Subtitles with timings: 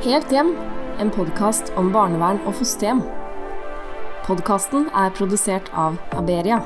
[0.00, 0.54] Helt hjem,
[0.96, 3.02] en podkast om barnevern og fosterhjem.
[4.24, 6.62] Podkasten er produsert av Aberia.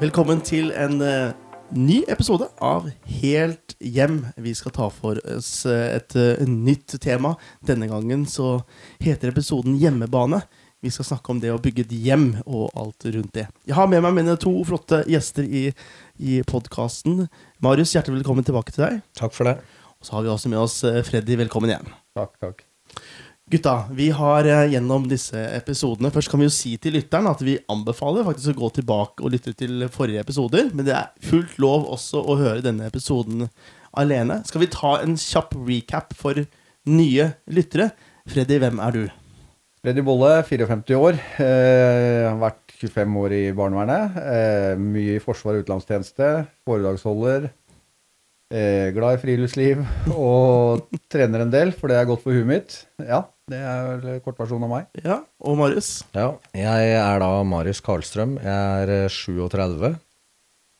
[0.00, 1.34] Velkommen til en eh,
[1.76, 2.88] ny episode av
[3.18, 4.22] Helt hjem.
[4.40, 7.34] Vi skal ta for oss eh, et eh, nytt tema.
[7.60, 8.62] Denne gangen så
[9.04, 10.40] heter episoden Hjemmebane.
[10.80, 13.50] Vi skal snakke om det å bygge et hjem og alt rundt det.
[13.68, 15.66] Jeg har med meg mine to flotte gjester i,
[16.16, 17.26] i podkasten.
[17.60, 19.02] Marius, hjertelig velkommen tilbake til deg.
[19.20, 19.60] Takk for det.
[20.06, 21.34] Så har vi også med oss eh, Freddy.
[21.40, 21.88] Velkommen igjen.
[22.14, 22.62] Takk, takk.
[23.50, 27.42] Gutta, vi har eh, gjennom disse episodene Først kan vi jo si til lytteren at
[27.46, 30.70] vi anbefaler faktisk å gå tilbake og lytte til forrige episoder.
[30.70, 33.48] Men det er fullt lov også å høre denne episoden
[33.98, 34.40] alene.
[34.46, 36.38] Skal vi ta en kjapp recap for
[36.86, 37.90] nye lyttere?
[38.30, 39.04] Freddy, hvem er du?
[39.82, 41.18] Freddy Bolle, 54 år.
[41.42, 44.22] Eh, har vært 25 år i barnevernet.
[44.22, 46.34] Eh, mye i forsvar og utenlandstjeneste.
[46.66, 47.50] Foredragsholder.
[48.54, 49.80] Eh, glad i friluftsliv.
[50.14, 52.76] Og trener en del, for det er godt for huet mitt.
[53.02, 55.02] Ja, det er vel kortversjonen av meg.
[55.02, 56.04] Ja, Og Marius?
[56.14, 58.36] Ja, jeg er da Marius Karlstrøm.
[58.38, 59.96] Jeg er eh, 37.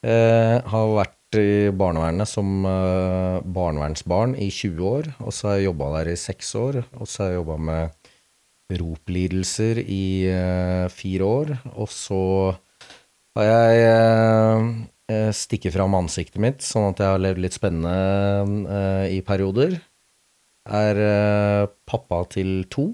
[0.07, 5.11] Eh, har vært i barnevernet som eh, barnevernsbarn i 20 år.
[5.27, 6.83] Og så har jeg jobba der i 6 år.
[7.01, 8.13] Og så har jeg jobba med
[8.79, 11.57] ROP-lidelser i eh, fire år.
[11.75, 12.23] Og så
[13.37, 19.17] har jeg eh, eh, fram ansiktet mitt, sånn at jeg har levd litt spennende eh,
[19.17, 19.79] i perioder.
[20.67, 22.91] Er eh, pappa til to.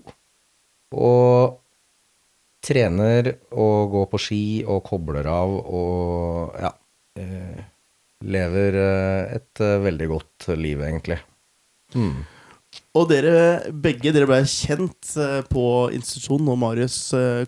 [0.93, 1.59] Og
[2.63, 6.71] trener og går på ski og kobler av og ja
[8.23, 11.17] Lever et veldig godt liv, egentlig.
[11.99, 12.23] Mm.
[12.95, 15.11] Og dere begge dere ble kjent
[15.51, 16.99] på institusjonen når Marius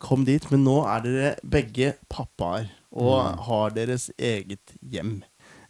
[0.03, 0.43] kom dit.
[0.51, 5.19] Men nå er dere begge pappaer og har deres eget hjem.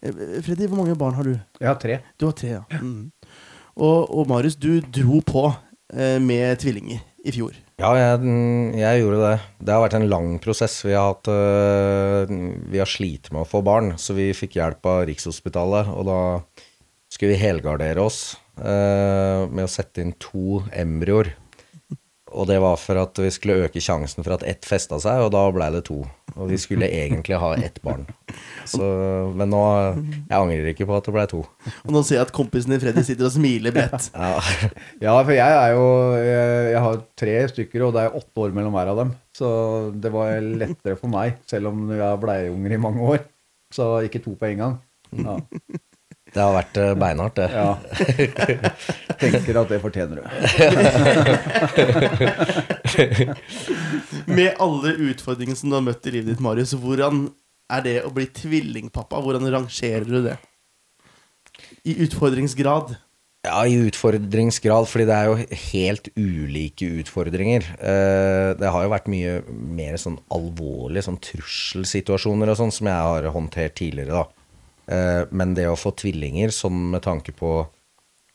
[0.05, 1.35] Eh, Freddy, hvor mange barn har du?
[1.61, 1.99] Jeg har tre.
[2.21, 2.81] Du har tre, ja.
[2.81, 3.11] Mm.
[3.75, 7.57] Og, og Marius, du dro på eh, med tvillinger i fjor.
[7.81, 9.39] Ja, jeg, mm, jeg gjorde det.
[9.65, 10.77] Det har vært en lang prosess.
[10.87, 12.35] Vi har, hatt, øh,
[12.71, 15.91] vi har slitt med å få barn, så vi fikk hjelp av Rikshospitalet.
[15.97, 16.21] Og da
[17.11, 21.33] skulle vi helgardere oss øh, med å sette inn to embryoer.
[22.35, 25.31] Og det var for at vi skulle øke sjansen for at ett festa seg, og
[25.35, 26.01] da blei det to.
[26.35, 28.09] Og vi skulle egentlig ha ett barn.
[28.67, 28.83] Så,
[29.39, 29.61] men nå
[29.95, 31.45] Jeg angrer ikke på at det blei to.
[31.85, 34.09] Og nå ser jeg at kompisen din Freddy sitter og smiler bredt.
[34.19, 34.33] Ja.
[35.05, 35.85] Ja, for jeg er jo
[36.19, 39.15] Jeg, jeg har tre stykker, og det er åtte år mellom hver av dem.
[39.37, 39.49] Så
[39.95, 43.25] det var lettere for meg, selv om jeg har bleieunger i mange år.
[43.75, 44.77] Så ikke to på en gang.
[45.15, 45.39] Ja.
[46.35, 47.47] Det har vært øh, beinhardt, det.
[47.55, 47.79] ja.
[49.23, 50.25] Tenker at det fortjener du.
[54.35, 57.29] Med alle utfordringene som du har møtt i livet ditt, Marius, hvordan
[57.71, 59.23] er det å bli tvillingpappa?
[59.23, 60.37] Hvordan rangerer du det?
[61.87, 62.97] I utfordringsgrad.
[63.45, 67.67] Ja, i utfordringsgrad, fordi det er jo helt ulike utfordringer.
[67.77, 73.11] Eh, det har jo vært mye mer sånn alvorlige sånn trusselsituasjoner og sånn som jeg
[73.11, 74.44] har håndtert tidligere, da.
[74.87, 77.57] Eh, men det å få tvillinger, sånn med tanke på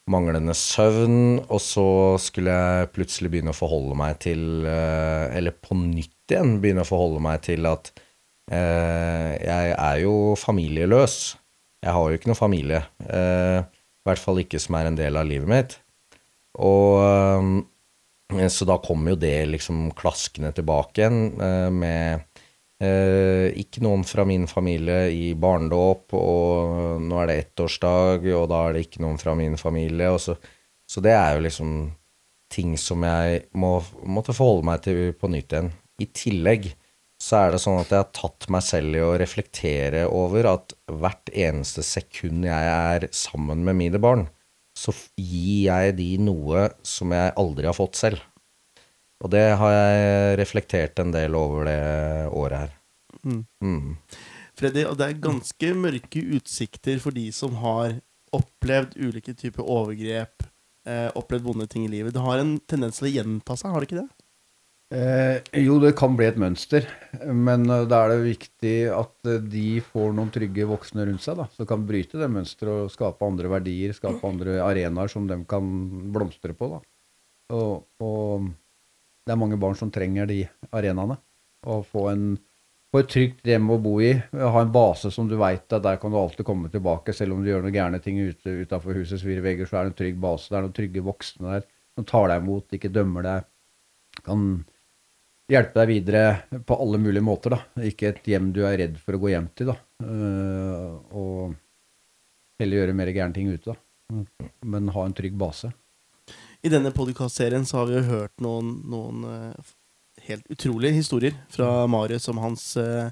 [0.10, 1.88] manglende søvn, og så
[2.22, 6.90] skulle jeg plutselig begynne å forholde meg til eh, Eller på nytt igjen begynne å
[6.90, 7.92] forholde meg til at
[8.50, 11.20] eh, jeg er jo familieløs.
[11.86, 12.82] Jeg har jo ikke noe familie.
[13.00, 15.76] I hvert fall ikke som er en del av livet mitt.
[16.60, 17.64] Og
[18.52, 22.29] Så da kommer jo det liksom klaskende tilbake igjen med
[22.80, 28.62] Eh, ikke noen fra min familie i barnedåp, og nå er det ettårsdag, og da
[28.68, 30.14] er det ikke noen fra min familie.
[30.22, 30.38] Så,
[30.88, 31.74] så det er jo liksom
[32.50, 35.74] ting som jeg må, måtte forholde meg til på nytt igjen.
[36.00, 36.72] I tillegg
[37.20, 40.74] så er det sånn at jeg har tatt meg selv i å reflektere over at
[40.88, 44.30] hvert eneste sekund jeg er sammen med mine barn,
[44.72, 48.24] så gir jeg de noe som jeg aldri har fått selv.
[49.20, 51.80] Og det har jeg reflektert en del over det
[52.32, 52.76] året her.
[53.28, 53.98] Mm.
[54.60, 57.98] Freddy, og det er ganske mørke utsikter for de som har
[58.36, 60.46] opplevd ulike typer overgrep,
[60.88, 62.14] eh, opplevd vonde ting i livet.
[62.16, 64.10] Det har en tendens til å gjenta seg, har det ikke det?
[64.90, 66.88] Eh, jo, det kan bli et mønster,
[67.22, 71.38] men eh, da er det viktig at eh, de får noen trygge voksne rundt seg,
[71.38, 75.38] da, som kan bryte det mønsteret og skape andre verdier, skape andre arenaer som de
[75.50, 75.68] kan
[76.10, 76.72] blomstre på.
[76.74, 76.82] Da.
[77.54, 78.50] Og, og
[79.30, 80.40] det er mange barn som trenger de
[80.74, 81.20] arenaene.
[81.70, 82.24] Å få, en,
[82.90, 86.00] få et trygt hjem å bo i, ha en base som du veit at der
[86.02, 89.26] kan du alltid komme tilbake, selv om du gjør noen gærne ting ute utafor husets
[89.28, 90.50] fire vegger, så er det en trygg base.
[90.50, 93.50] Det er noen trygge voksne der som tar deg imot, ikke dømmer deg.
[94.26, 94.46] Kan
[95.50, 97.56] hjelpe deg videre på alle mulige måter.
[97.56, 97.86] da.
[97.86, 99.74] Ikke et hjem du er redd for å gå hjem til.
[99.74, 99.78] da.
[100.02, 101.56] Uh, og
[102.62, 103.76] heller gjøre mer gærne ting ute.
[103.76, 104.50] da.
[104.66, 105.72] Men ha en trygg base.
[106.60, 109.72] I denne podkastserien så har vi jo hørt noen, noen eh,
[110.28, 113.08] helt utrolige historier fra Marius om hans uh,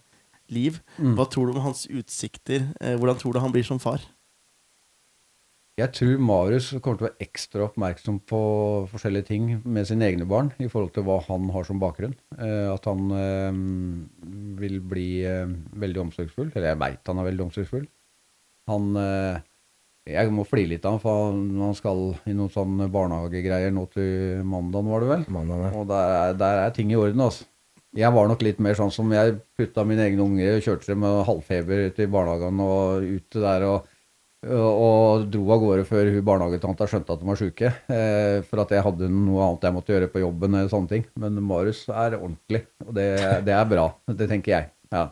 [0.51, 0.81] liv.
[0.99, 1.13] Mm.
[1.15, 2.67] Hva tror du om hans utsikter?
[2.83, 4.03] Eh, hvordan tror du han blir som far?
[5.79, 8.41] Jeg tror Marius kommer til å være ekstra oppmerksom på
[8.91, 12.15] forskjellige ting med sine egne barn i forhold til hva han har som bakgrunn.
[12.33, 13.11] At han
[14.57, 15.21] vil bli
[15.77, 16.49] veldig omsorgsfull.
[16.55, 17.85] Eller jeg veit han er veldig omsorgsfull.
[18.73, 18.89] Han
[20.07, 24.43] Jeg må flire litt av han, for han, skal i noen sånne barnehagegreier nå til
[24.47, 25.27] mandagen, var det vel?
[25.35, 25.71] Mandag, ja.
[25.75, 27.47] Og der er, der er ting i orden, altså.
[27.97, 31.21] Jeg var nok litt mer sånn som jeg putta mine egne unger, kjørte dem med
[31.25, 33.87] halvfeber ut i barnehagen og ute der og,
[34.45, 37.71] og, og dro av gårde før hun barnehagetanta skjønte at de var sjuke.
[37.89, 41.07] Eh, for at jeg hadde noe annet jeg måtte gjøre på jobben eller sånne ting.
[41.17, 43.09] Men Marius er ordentlig, og det,
[43.47, 43.89] det er bra.
[44.13, 44.69] Det tenker jeg.
[44.93, 45.07] Ja.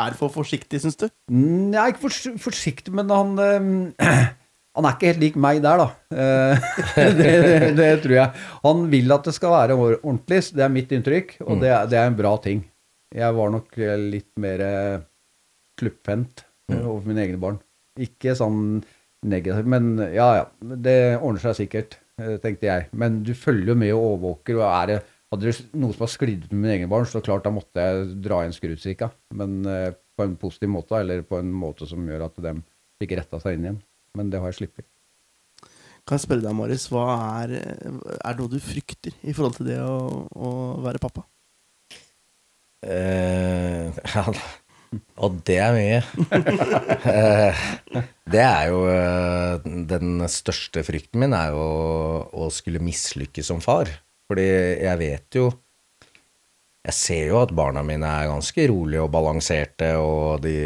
[0.00, 1.08] Er for forsiktig, syns du?
[1.34, 4.30] Nei, er ikke for, forsiktig, men han eh,
[4.80, 5.86] Han er ikke helt lik meg der, da.
[6.16, 6.68] Eh,
[7.20, 8.44] det, det, det tror jeg.
[8.64, 12.00] Han vil at det skal være ordentlig, det er mitt inntrykk, og det, er- det
[12.00, 12.64] er en bra ting.
[13.12, 14.98] Jeg var nok eh, litt mer eh,
[15.80, 17.60] slupphendt eh, overfor mine egne barn.
[18.00, 18.80] Ikke sånn
[19.28, 20.44] negativt, men ja ja,
[20.80, 21.98] det ordner seg sikkert,
[22.40, 22.86] tenkte jeg.
[22.96, 25.00] Men du følger jo med og overvåker, og er det
[25.30, 27.84] hadde det noe som har sklidd ut med mine egne barn, så klart da måtte
[27.84, 29.10] jeg dra inn skrutrikka.
[29.38, 29.60] Men
[30.16, 32.54] på en positiv måte, eller på en måte som gjør at de
[33.02, 33.78] fikk retta seg inn igjen.
[34.18, 34.86] Men det har jeg sluppet.
[36.08, 37.04] Kan jeg spørre deg, Marius, hva
[37.42, 40.50] er, er det noe du frykter i forhold til det å, å
[40.82, 41.22] være pappa?
[42.80, 44.24] Uh, ja,
[45.20, 46.00] og det er mye.
[47.04, 47.66] uh,
[48.32, 51.66] det er jo uh, Den største frykten min er jo
[52.32, 53.92] å skulle mislykkes som far.
[54.30, 55.50] Fordi jeg vet jo
[56.86, 60.56] Jeg ser jo at barna mine er ganske rolige og balanserte, og de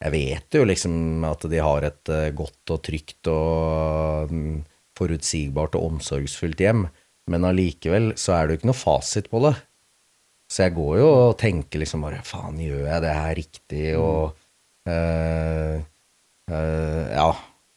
[0.00, 4.60] Jeg vet jo liksom at de har et eh, godt og trygt og mm,
[4.96, 6.86] forutsigbart og omsorgsfullt hjem,
[7.30, 9.54] men allikevel så er det jo ikke noe fasit på det.
[10.50, 13.84] Så jeg går jo og tenker liksom bare Faen, gjør jeg det her riktig?
[14.00, 14.32] Og
[14.90, 15.76] øh,
[16.50, 17.30] øh, Ja.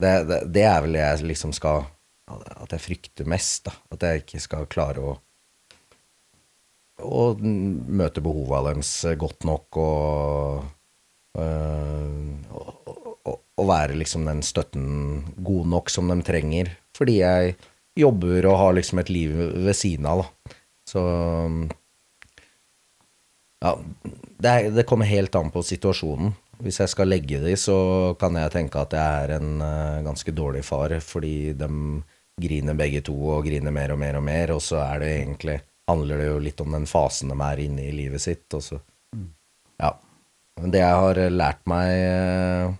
[0.03, 1.83] Det, det, det er vel det jeg liksom skal
[2.33, 3.75] At jeg frykter mest, da.
[3.93, 5.13] At jeg ikke skal klare å
[7.03, 10.65] å møte behovet deres godt nok og
[11.39, 16.73] eh, og, og være liksom den støtten god nok som de trenger.
[16.97, 17.55] Fordi jeg
[17.97, 20.55] jobber og har liksom et liv ved siden av, da.
[20.89, 21.01] Så
[23.63, 23.75] ja,
[24.43, 26.33] det, er, det kommer helt an på situasjonen.
[26.63, 27.77] Hvis jeg skal legge de, så
[28.19, 31.69] kan jeg tenke at jeg er en uh, ganske dårlig far, fordi de
[32.43, 35.57] griner begge to og griner mer og mer og mer, og så er det egentlig
[35.89, 38.79] handler det jo litt om den fasen de er inne i livet sitt, og så
[39.81, 39.95] Ja.
[40.61, 42.73] Det jeg har lært meg, eh,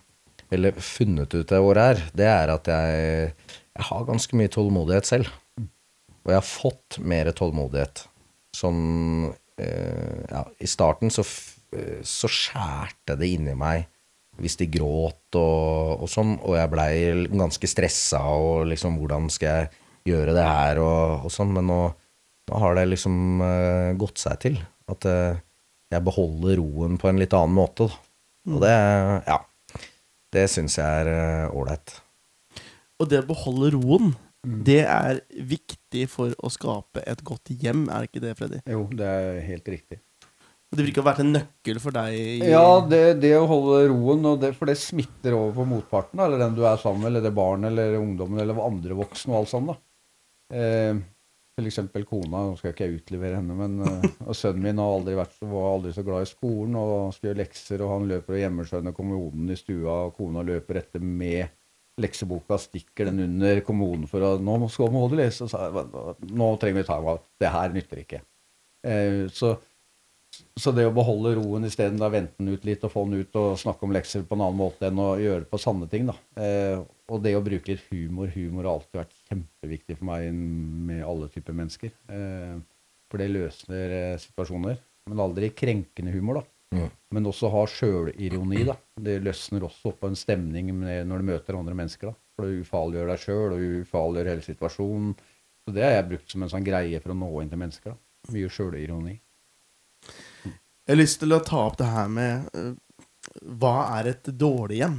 [0.54, 3.32] eller funnet ut det året her, det er at jeg,
[3.74, 5.32] jeg har ganske mye tålmodighet selv.
[6.24, 8.06] Og jeg har fått mer tålmodighet.
[8.54, 11.24] Sånn eh, Ja, i starten så,
[11.74, 13.88] eh, så skjærte det inni meg
[14.42, 16.94] hvis de gråt og, og sånn, og jeg blei
[17.30, 19.68] ganske stressa og liksom Hvordan skal jeg
[20.10, 21.80] gjøre det her og, og sånn, men nå,
[22.50, 24.58] nå har det liksom eh, gått seg til.
[24.90, 25.38] At eh,
[25.94, 27.88] jeg beholder roen på en litt annen måte.
[27.88, 28.54] Da.
[28.54, 28.74] Og det,
[29.30, 29.38] ja,
[30.36, 31.94] det syns jeg er ålreit.
[33.00, 34.12] Og det å beholde roen,
[34.44, 38.58] det er viktig for å skape et godt hjem, er det ikke det, Freddy?
[38.68, 40.00] Jo, det er helt riktig.
[40.74, 42.12] Det virker å være en nøkkel for deg.
[42.18, 46.18] i- Ja, det, det å holde roen, og det, for det smitter over på motparten,
[46.20, 49.38] eller den du er sammen med, eller det barnet, eller ungdommen, eller andre voksne og
[49.44, 49.70] alt sånt.
[49.70, 49.76] da.
[50.58, 50.94] Eh,
[51.62, 55.14] eksempel kona, nå skal ikke jeg utlevere henne, men eh, og sønnen min har aldri
[55.18, 58.40] vært var aldri så glad i skolen, og skal gjøre lekser, og han løper og
[58.42, 61.52] gjemmer seg under kommoden i stua, og kona løper etter med
[62.02, 65.68] lekseboka, stikker den under kommoden for å Nå skal må du lese, så
[66.26, 67.22] Nå trenger vi ta av.
[67.38, 68.24] Det her nytter ikke.
[68.82, 69.54] Eh, så
[70.58, 73.58] så det å beholde roen isteden, vente den ut litt og få den ut og
[73.58, 76.16] snakke om lekser på en annen måte enn å gjøre det på sanne ting, da.
[76.40, 76.82] Eh,
[77.12, 78.30] og det å bruke litt humor.
[78.32, 80.30] Humor har alltid vært kjempeviktig for meg
[80.88, 81.92] med alle typer mennesker.
[82.08, 82.56] Eh,
[83.12, 84.78] for det løsner eh, situasjoner.
[85.10, 86.50] Men aldri krenkende humor, da.
[86.74, 86.88] Mm.
[87.14, 88.78] Men også ha sjølironi, da.
[89.04, 92.20] Det løsner også opp på en stemning når du møter andre mennesker, da.
[92.34, 95.12] For det ufarliggjør deg sjøl, og ufarliggjør hele situasjonen.
[95.64, 97.94] Så det har jeg brukt som en sånn greie for å nå inn til mennesker,
[97.94, 98.32] da.
[98.32, 99.18] Mye sjølironi.
[100.04, 102.72] Jeg har lyst til å ta opp det her med eh,
[103.60, 104.98] hva er et dårlig hjem?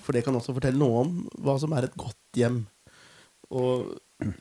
[0.00, 2.62] For det kan også fortelle noe om hva som er et godt hjem.
[3.50, 3.90] Og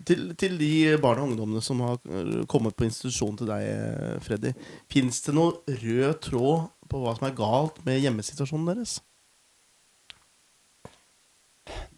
[0.08, 4.18] til, til de barna og ungdommene som har eh, kommet på institusjon til deg, eh,
[4.24, 4.54] Freddy,
[4.92, 8.98] fins det noe rød tråd på hva som er galt med hjemmesituasjonen deres?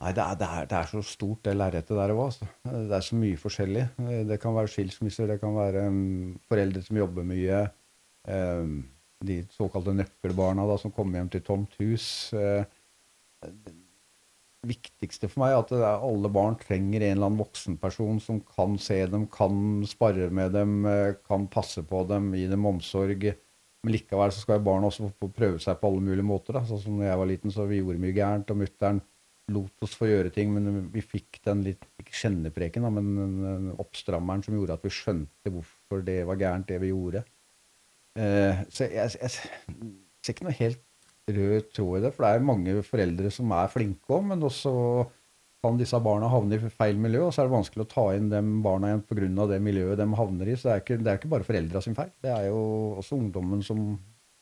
[0.01, 2.23] Nei, det er, det er, det er så stort, det lerretet der òg.
[2.27, 2.47] Altså.
[2.65, 3.85] Det er så mye forskjellig.
[4.05, 7.61] Eh, Det kan være skilsmisser, det kan være um, foreldre som jobber mye.
[8.27, 8.81] Um,
[9.25, 12.05] de såkalte nøkkelbarna da, som kommer hjem til tomt hus.
[12.33, 12.63] Eh,
[14.67, 19.25] viktigste for meg at alle barn trenger en eller annen voksenperson som kan se dem,
[19.31, 23.25] kan spare med dem, eh, kan passe på dem, gi dem omsorg.
[23.81, 26.53] Men likevel så skal barna også få prøve seg på alle mulige måter.
[26.53, 26.61] Da.
[26.67, 29.01] Sånn som når jeg var liten, så vi gjorde mye gærent, og mutter'n
[29.51, 34.45] lot oss få gjøre ting, men vi fikk den litt ikke kjennepreken, da, men oppstrammeren
[34.45, 37.25] som gjorde at vi skjønte hvorfor det var gærent, det vi gjorde.
[38.19, 40.81] Eh, så jeg, jeg, ser ikke noe helt
[41.35, 44.71] rød tråd i det, for det er mange foreldre som er flinke òg, men også
[45.61, 48.31] kan disse barna havne i feil miljø, og så er det vanskelig å ta inn
[48.31, 49.47] de barna igjen pga.
[49.51, 50.55] det miljøet de havner i.
[50.57, 52.63] Så det er ikke, det er ikke bare foreldra sin feil, det er jo
[53.01, 53.91] også ungdommen som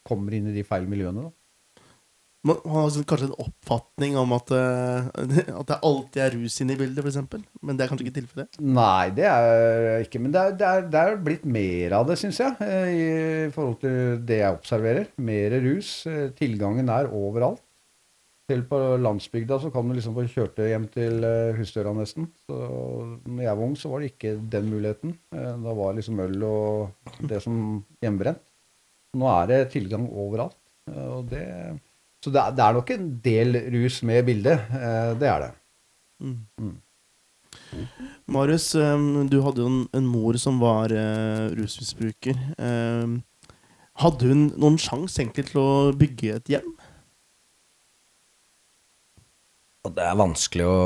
[0.07, 1.27] kommer inn i de feil miljøene.
[1.27, 1.38] da.
[2.47, 5.07] Man har sånn kanskje en oppfatning om at, eh,
[5.59, 7.47] at det alltid er rus inne i bildet, f.eks.
[7.59, 8.59] Men det er kanskje ikke tilfellet?
[8.63, 12.15] Nei, det er ikke Men det er, det er, det er blitt mer av det,
[12.21, 15.09] syns jeg, eh, i forhold til det jeg observerer.
[15.19, 15.89] Mer rus.
[16.07, 17.59] Eh, Tilgangen er overalt.
[18.49, 21.25] Selv på landsbygda så kan du liksom få kjørt det hjem til
[21.59, 22.25] husdøra nesten.
[22.47, 22.55] Så
[23.27, 25.11] når jeg var ung, så var det ikke den muligheten.
[25.29, 27.59] Da var liksom øl og det som
[28.01, 28.41] hjemmebrent.
[29.21, 30.57] Nå er det tilgang overalt.
[30.89, 31.45] Og det,
[32.23, 34.71] så det er, det er nok en del rus med i bildet.
[34.75, 35.51] eh, Det er det.
[38.29, 42.37] Marius, eh, du hadde jo en, en mor som var eh, rusmisbruker.
[42.59, 43.17] Eh,
[44.03, 46.69] hadde hun noen sjanse egentlig til å bygge et hjem?
[49.89, 50.79] Det er vanskelig å,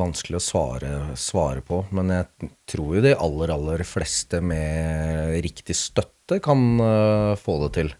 [0.00, 5.76] vanskelig å svare, svare på, men jeg tror jo de aller, aller fleste med riktig
[5.76, 7.92] støtte kan øh, få det til.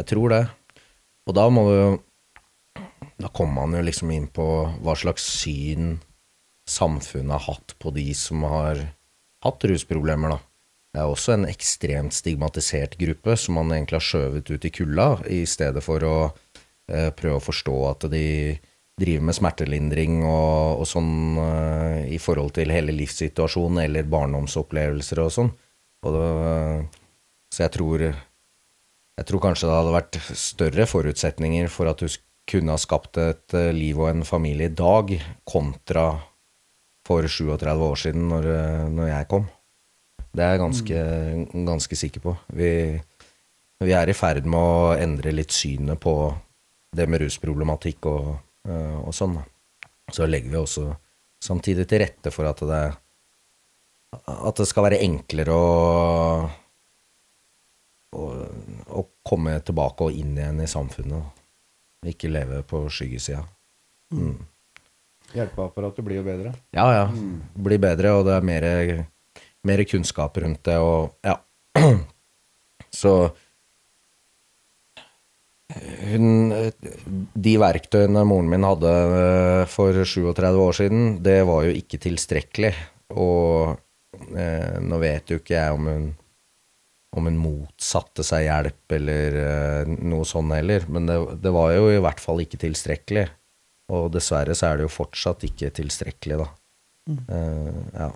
[0.00, 0.42] Jeg tror det.
[1.28, 1.80] Og da må du
[3.20, 4.44] Da kommer man jo liksom inn på
[4.80, 5.98] hva slags syn
[6.70, 8.80] samfunnet har hatt på de som har
[9.44, 10.38] hatt rusproblemer, da.
[10.90, 15.08] Det er også en ekstremt stigmatisert gruppe som man egentlig har skjøvet ut i kulda,
[15.30, 18.24] i stedet for å eh, prøve å forstå at de
[19.00, 21.12] driver med smertelindring og, og sånn
[21.44, 25.52] eh, i forhold til hele livssituasjonen eller barndomsopplevelser og sånn.
[26.06, 26.26] Og det,
[27.54, 28.06] så jeg tror
[29.18, 32.08] jeg tror kanskje det hadde vært større forutsetninger for at du
[32.50, 35.12] kunne ha skapt et eh, liv og en familie i dag,
[35.48, 36.06] kontra
[37.06, 39.48] for 37 år siden, når, eh, når jeg kom.
[40.30, 41.00] Det er jeg ganske,
[41.66, 42.34] ganske sikker på.
[42.54, 42.70] Vi,
[43.82, 46.14] vi er i ferd med å endre litt synet på
[46.96, 48.32] det med rusproblematikk og,
[48.68, 49.38] eh, og sånn.
[50.10, 50.88] Så legger vi også
[51.42, 52.82] samtidig til rette for at det,
[54.30, 55.70] at det skal være enklere å,
[58.16, 61.42] å, komme tilbake og inn igjen i samfunnet.
[62.10, 63.42] Ikke leve på skyggesida.
[64.16, 64.38] Mm.
[65.36, 66.54] Hjelpeapparatet blir jo bedre.
[66.74, 67.04] Ja, ja.
[67.54, 68.66] Blir bedre, og det er mer,
[69.68, 71.36] mer kunnskap rundt det, og ja.
[73.00, 73.12] Så
[76.10, 76.50] hun
[77.38, 82.72] De verktøyene moren min hadde eh, for 37 år siden, det var jo ikke tilstrekkelig.
[83.14, 83.76] Og
[84.34, 86.08] eh, nå vet jo ikke jeg om hun
[87.16, 91.90] om hun motsatte seg hjelp eller eh, noe sånn heller, men det, det var jo
[91.90, 93.26] i hvert fall ikke tilstrekkelig.
[93.90, 96.48] Og dessverre så er det jo fortsatt ikke tilstrekkelig, da.
[97.10, 98.10] Eh, ja.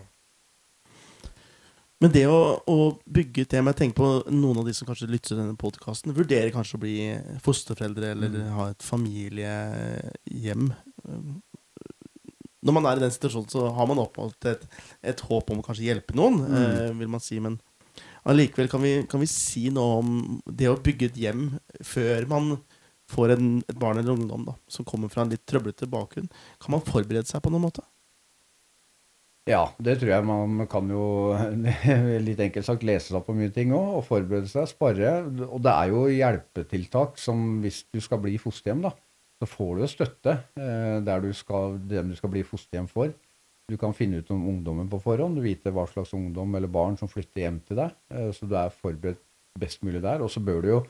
[2.03, 2.79] Men det å, å
[3.17, 6.15] bygge et hjem Jeg tenker på noen av de som kanskje lytter til denne podkasten,
[6.15, 6.97] vurderer kanskje å bli
[7.43, 10.69] fosterforeldre eller ha et familiehjem.
[12.65, 14.67] Når man er i den situasjonen, så har man oppholdt et,
[15.05, 17.41] et håp om å kanskje hjelpe noen, eh, vil man si.
[17.43, 17.59] Men
[18.29, 20.15] allikevel kan kan vi si noe om
[20.47, 21.49] det å bygge et hjem
[21.85, 22.55] før man
[23.11, 26.31] får en, et barn eller ungdom da, som kommer fra en litt trøblete bakgrunn.
[26.63, 27.85] Kan man forberede seg på noen måte?
[29.45, 31.07] Ja, det tror jeg man kan jo
[32.27, 35.19] litt enkelt sagt lese seg på mye ting òg, og forberede seg, spare.
[35.51, 38.95] Og det er jo hjelpetiltak som hvis du skal bli fosterhjem, da,
[39.43, 43.13] så får du jo støtte eh, der du skal, dem du skal bli fosterhjem for.
[43.71, 46.99] Du kan finne ut om ungdommen på forhånd, du vite hva slags ungdom eller barn
[47.01, 49.23] som flytter hjem til deg, eh, så du er forberedt
[49.61, 50.21] best mulig der.
[50.21, 50.81] Og så bør du jo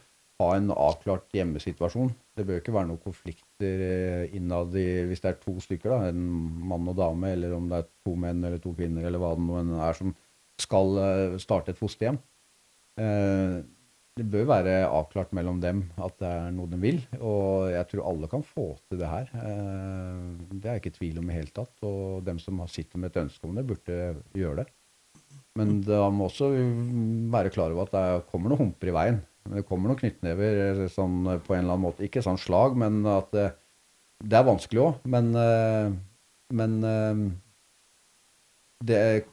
[0.42, 2.10] ha en avklart hjemmesituasjon.
[2.34, 6.10] Det bør ikke være noen konflikter eh, innad i Hvis det er to stykker, da,
[6.10, 6.24] en
[6.66, 9.46] mann og dame, eller om det er to menn eller to kvinner, eller hva det
[9.46, 10.10] nå er som
[10.58, 12.18] skal eh, starte et fosterhjem.
[14.14, 18.04] Det bør være avklart mellom dem at det er noe de vil, og jeg tror
[18.12, 19.26] alle kan få til det her.
[19.34, 23.02] Eh, Det er jeg ikke i tvil om i hele tatt, og dem som sitter
[23.02, 23.96] med et ønske om det, burde
[24.38, 24.66] gjøre det.
[25.58, 26.52] Men da må også
[27.34, 29.18] være klar over at det kommer noen humper i veien.
[29.50, 32.06] Det kommer noen knyttnever eh, sånn, eh, på en eller annen måte.
[32.06, 33.48] Ikke sånn slag, men at det,
[34.22, 35.02] det er vanskelig òg.
[35.10, 35.34] Men
[36.54, 36.74] Men
[38.84, 39.24] det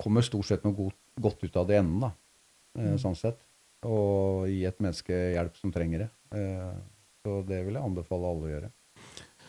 [0.00, 0.74] kommer stort sett noe
[1.20, 2.10] godt, ut av det i enden, da.
[2.78, 3.38] Eh, sånn sett.
[3.86, 6.10] Og gi et menneske hjelp som trenger det.
[6.34, 6.74] Eh,
[7.26, 8.70] så det vil jeg anbefale alle å gjøre.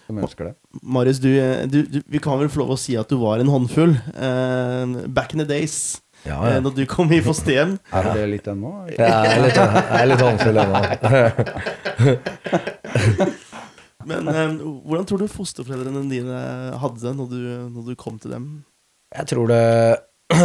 [0.08, 0.54] Som ønsker det.
[0.82, 1.32] Marius, du,
[1.68, 3.94] du, du, vi kan vel få lov å si at du var en håndfull.
[4.16, 5.98] Eh, back in the days.
[6.24, 6.62] Ja, eh, ja.
[6.64, 7.76] Når du kom i fosterhjem.
[7.98, 8.72] Er det litt ennå?
[8.94, 10.80] Jeg er litt, jeg er litt håndfull ennå.
[14.08, 14.52] Men eh,
[14.88, 16.42] hvordan tror du fosterforeldrene dine
[16.80, 17.40] hadde det når du,
[17.76, 18.46] når du kom til dem?
[19.12, 19.64] Jeg tror det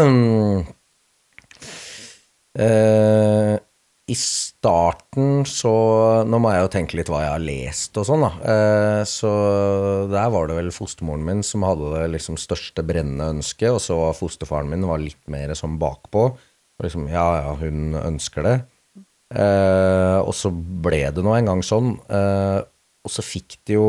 [2.62, 3.54] eh,
[4.11, 5.73] I starten så
[6.26, 8.32] Nå må jeg jo tenke litt hva jeg har lest og sånn, da.
[8.52, 9.30] Eh, så
[10.11, 14.00] der var det vel fostermoren min som hadde det liksom største brennende ønsket, og så
[14.00, 16.25] var fosterfaren min var litt mer sånn bakpå.
[16.35, 18.56] Og liksom, ja, ja, hun ønsker det.
[19.32, 21.94] Eh, og så ble det nå en gang sånn.
[22.11, 22.59] Eh,
[23.02, 23.87] og så fikk de jo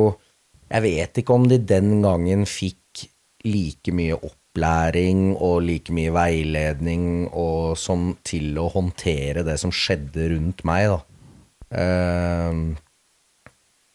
[0.74, 3.04] Jeg vet ikke om de den gangen fikk
[3.46, 4.16] like mye
[4.54, 10.94] opplæring og like mye veiledning og sånn til å håndtere det som skjedde rundt meg,
[10.94, 11.00] da.
[11.74, 12.76] Uh,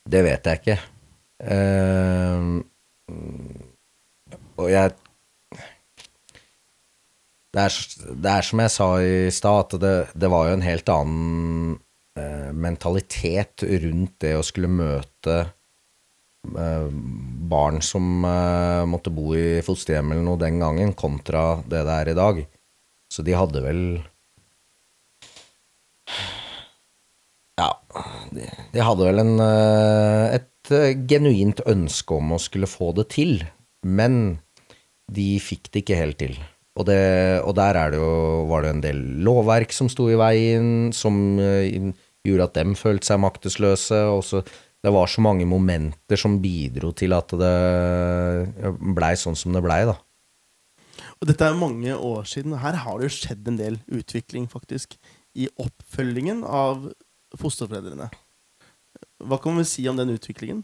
[0.08, 0.78] det vet jeg ikke.
[1.38, 2.58] Uh,
[4.58, 4.96] og jeg
[7.54, 7.76] det er,
[8.12, 11.78] det er som jeg sa i stad, at det, det var jo en helt annen
[12.18, 15.38] eh, mentalitet rundt det å skulle møte
[17.48, 22.12] barn som eh, måtte bo i fosterhjem eller noe den gangen, kontra det det er
[22.12, 22.40] i dag.
[23.12, 23.82] Så de hadde vel
[27.58, 27.72] Ja,
[28.30, 33.08] de, de hadde vel en, eh, et eh, genuint ønske om å skulle få det
[33.16, 33.40] til,
[33.82, 34.38] men
[35.10, 36.36] de fikk det ikke helt til.
[36.78, 37.00] Og, det,
[37.42, 38.12] og der er det jo,
[38.46, 41.90] var det en del lovverk som sto i veien, som eh,
[42.28, 43.98] gjorde at dem følte seg maktesløse.
[44.12, 44.44] Og så,
[44.84, 47.54] det var så mange momenter som bidro til at det
[48.94, 49.96] blei sånn som det blei, da.
[51.18, 52.54] Og dette er mange år siden.
[52.62, 54.94] Her har det jo skjedd en del utvikling, faktisk,
[55.34, 56.86] i oppfølgingen av
[57.38, 58.06] fosterforeldrene.
[59.26, 60.62] Hva kan vi si om den utviklingen?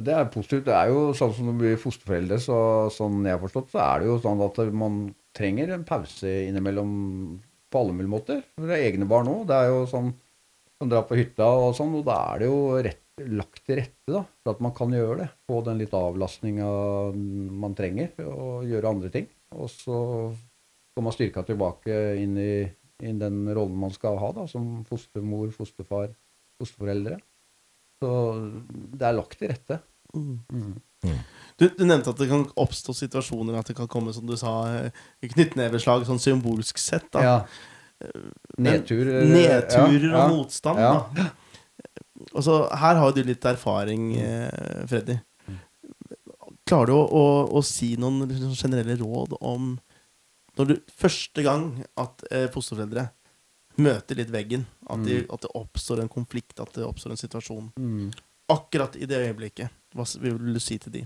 [0.00, 0.64] Det er positivt.
[0.68, 2.56] Det er jo sånn som du blir fosterforeldre, så
[2.94, 5.00] sånn jeg har forstått, så er det jo sånn at man
[5.36, 6.92] trenger en pause innimellom
[7.70, 8.42] på alle mulige måter.
[8.56, 9.44] Det er egne barn òg.
[9.50, 10.12] Det er jo sånn
[10.80, 14.12] man drar på hytta og sånn, og da er det jo rett, lagt til rette
[14.14, 15.28] da, for at man kan gjøre det.
[15.48, 16.68] Få den litt avlastninga
[17.64, 19.26] man trenger, og gjøre andre ting.
[19.56, 19.96] Og så
[20.94, 22.52] får man styrka tilbake inn i,
[23.06, 26.12] inn den rollen man skal ha da, som fostermor, fosterfar,
[26.60, 27.18] fosterforeldre.
[28.00, 28.10] Så
[28.96, 29.80] det er lagt til rette.
[31.60, 34.54] Du, du nevnte at det kan oppstå situasjoner at det kan komme, som du sa,
[34.78, 35.02] eh,
[35.34, 37.10] knyttneveslag, sånn symbolsk sett.
[37.12, 37.20] da.
[37.26, 37.36] Ja.
[38.56, 39.10] nedturer Nedtur.
[39.12, 40.24] eh, Nedturer ja, ja.
[40.24, 40.80] og motstand.
[40.80, 40.92] Ja.
[41.16, 41.28] Da.
[42.34, 45.18] Og så Her har du litt erfaring, eh, Freddy.
[46.68, 47.22] Klarer du å, å,
[47.58, 49.72] å si noen liksom, generelle råd om
[50.58, 53.08] Når du første gang at eh, fosterforeldre
[53.80, 57.70] møter litt veggen, at, de, at det oppstår en konflikt, at det oppstår en situasjon
[57.78, 58.10] Mm.
[58.50, 61.04] Akkurat i det øyeblikket, hva vil du si til de?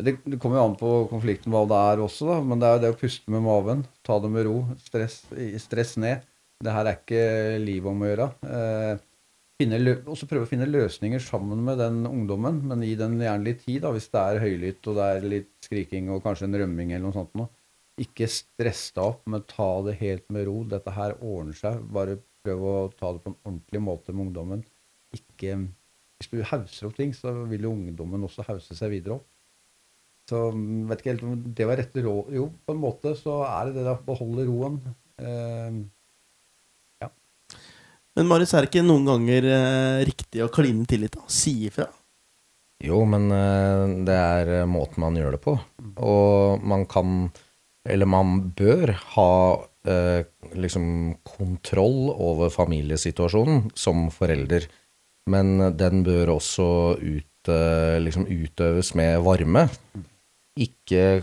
[0.00, 2.38] Det, det kommer jo an på konflikten hva det er også, da.
[2.40, 3.82] Men det er jo det å puste med maven.
[4.06, 4.56] Ta det med ro.
[4.80, 5.18] Stress,
[5.60, 6.24] stress ned.
[6.64, 7.24] Det her er ikke
[7.62, 8.28] livet om å gjøre.
[8.56, 9.02] Eh,
[9.58, 13.80] også prøve å finne løsninger sammen med den ungdommen, men gi den gjerne litt tid,
[13.82, 17.08] da, hvis det er høylytt og det er litt skriking og kanskje en rømming eller
[17.08, 17.34] noe sånt.
[17.34, 17.50] Noe.
[17.98, 20.60] Ikke stress deg opp, men ta det helt med ro.
[20.62, 21.80] Dette her ordner seg.
[21.90, 24.62] Bare prøv å ta det på en ordentlig måte med ungdommen.
[25.16, 25.58] Ikke
[26.18, 29.26] Hvis du hauser opp ting, så vil ungdommen også hause seg videre opp.
[30.28, 33.40] Så mm, vet ikke helt om det var rette råd Jo, på en måte så
[33.48, 34.80] er det det å beholde roen.
[35.18, 35.78] Eh,
[38.18, 41.14] Men Marius, er det ikke noen ganger eh, riktig å kline til litt?
[41.14, 41.22] da?
[41.30, 41.86] Si ifra?
[42.82, 45.54] Jo, men eh, det er eh, måten man gjør det på.
[46.02, 47.28] Og man kan,
[47.86, 49.30] eller man bør, ha
[49.86, 50.26] eh,
[50.58, 50.88] liksom
[51.22, 54.66] kontroll over familiesituasjonen som forelder.
[55.30, 59.68] Men den bør også ut, eh, liksom utøves med varme.
[60.58, 61.22] Ikke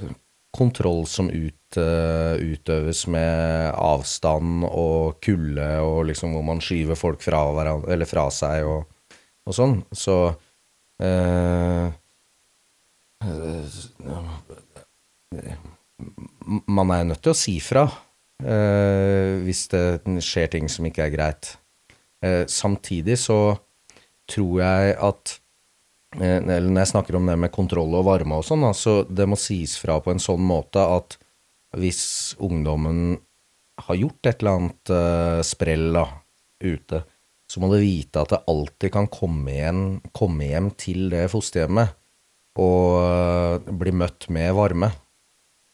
[0.56, 7.24] kontroll som ut, eh, utøves med avstand og kulde, og liksom hvor man skyver folk
[7.24, 8.86] fra, hverandre, fra seg og,
[9.46, 9.78] og sånn.
[9.96, 11.88] Så uh,
[16.76, 19.86] Man er nødt til å si fra uh, hvis det
[20.26, 21.56] skjer ting som ikke er greit.
[22.50, 23.38] Samtidig så
[24.32, 25.36] tror jeg at
[26.16, 29.26] eller Når jeg snakker om det med kontroll og varme og sånn, altså så det
[29.28, 31.18] må sies fra på en sånn måte at
[31.80, 33.18] hvis ungdommen
[33.86, 36.06] har gjort et eller annet uh, sprell da,
[36.64, 37.02] ute,
[37.52, 39.82] så må du vite at det alltid kan komme, igjen,
[40.16, 41.94] komme hjem til det fosterhjemmet
[42.56, 44.88] og øh, bli møtt med varme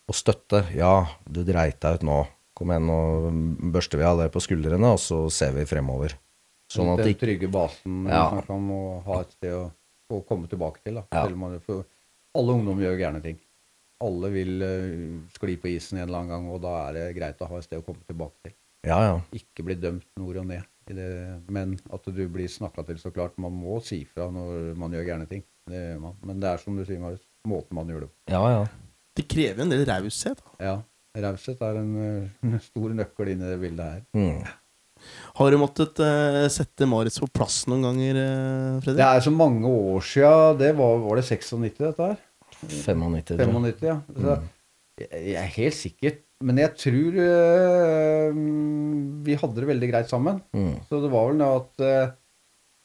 [0.09, 0.63] og støtte.
[0.75, 2.17] Ja, du dreit deg ut nå.
[2.57, 6.17] Kom igjen, nå børster vi av det på skuldrene, og så ser vi fremover.
[6.71, 8.25] Sånn at Den trygge basen Ja.
[8.33, 8.67] man kan
[9.05, 9.63] ha et sted å,
[10.11, 10.99] å komme tilbake til.
[10.99, 11.05] Da.
[11.11, 11.25] Ja.
[11.25, 11.85] Selv om man, for
[12.37, 13.39] alle ungdom gjør gærne ting.
[14.01, 17.41] Alle vil eh, skli på isen en eller annen gang, og da er det greit
[17.41, 18.55] å ha et sted å komme tilbake til.
[18.87, 19.17] Ja, ja.
[19.37, 20.67] Ikke bli dømt nord og ned.
[20.89, 21.09] I det,
[21.53, 23.37] men at du blir snakka til, så klart.
[23.39, 25.43] Man må si fra når man gjør gærne ting.
[25.69, 26.15] Det gjør man.
[26.25, 28.17] Men det er som du sier, Marius, måten man gjør det på.
[28.33, 28.63] Ja, ja.
[29.17, 30.41] Det krever en del raushet.
[30.63, 30.79] Ja.
[31.21, 34.03] Raushet er en eh, stor nøkkel inn i det bildet her.
[34.17, 34.41] Mm.
[35.39, 38.99] Har du måttet uh, sette Maritz på plass noen ganger, uh, Fredrik?
[38.99, 40.33] Det er så mange år sia.
[40.57, 42.19] Det var, var det 96, dette her?
[42.59, 43.97] 95, 95, ja.
[44.15, 44.35] Så,
[45.01, 46.17] jeg, jeg er helt sikker.
[46.41, 48.31] Men jeg tror eh,
[49.25, 50.39] vi hadde det veldig greit sammen.
[50.57, 50.73] Mm.
[50.89, 52.13] Så det var vel det at eh,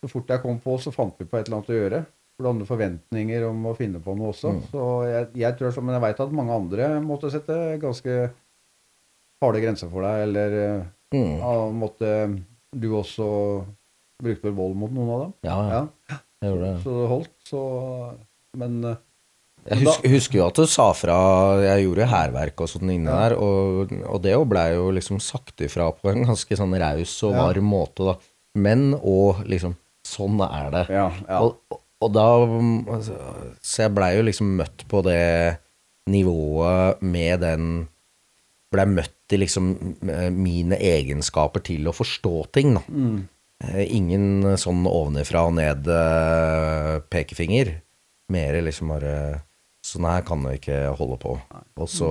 [0.04, 2.02] så fort jeg kom på, så fant vi på et eller annet å gjøre.
[2.36, 4.50] For du andre forventninger om å finne på noe også.
[4.58, 4.64] Mm.
[4.68, 8.18] Så jeg, jeg tror Men jeg veit at mange andre måtte sette ganske
[9.42, 10.26] harde grenser for deg.
[10.28, 11.36] Eller eh, Mm.
[11.38, 12.08] ja, måtte
[12.74, 13.26] du også
[14.18, 15.34] brukte vel vold mot noen av dem?
[15.46, 15.82] Ja, ja.
[16.10, 16.80] Ja, Jeg gjorde det.
[16.82, 17.34] Så det holdt.
[17.46, 17.60] Så
[18.58, 18.74] Men
[19.66, 21.16] Jeg husker, husker jo at du sa fra
[21.64, 25.64] Jeg gjorde jo hærverk og sånn inne der, og, og det blei jo liksom sagt
[25.66, 28.16] ifra på en ganske sånn raus og varm måte, da.
[28.56, 29.76] Men og liksom
[30.06, 30.84] Sånn er det.
[30.94, 31.40] ja, ja.
[31.42, 32.26] Og, og da
[32.94, 33.16] altså,
[33.58, 35.58] Så jeg blei jo liksom møtt på det
[36.06, 37.70] nivået med den
[38.70, 39.72] Blei møtt i liksom
[40.10, 42.82] eh, mine egenskaper til å forstå ting, da.
[42.90, 43.20] Mm.
[43.62, 47.70] Eh, Ingen sånn ovenifra og ned eh, pekefinger.
[48.34, 49.14] Mer liksom bare
[49.86, 51.36] Sånn her kan du ikke holde på.
[51.78, 52.10] Og så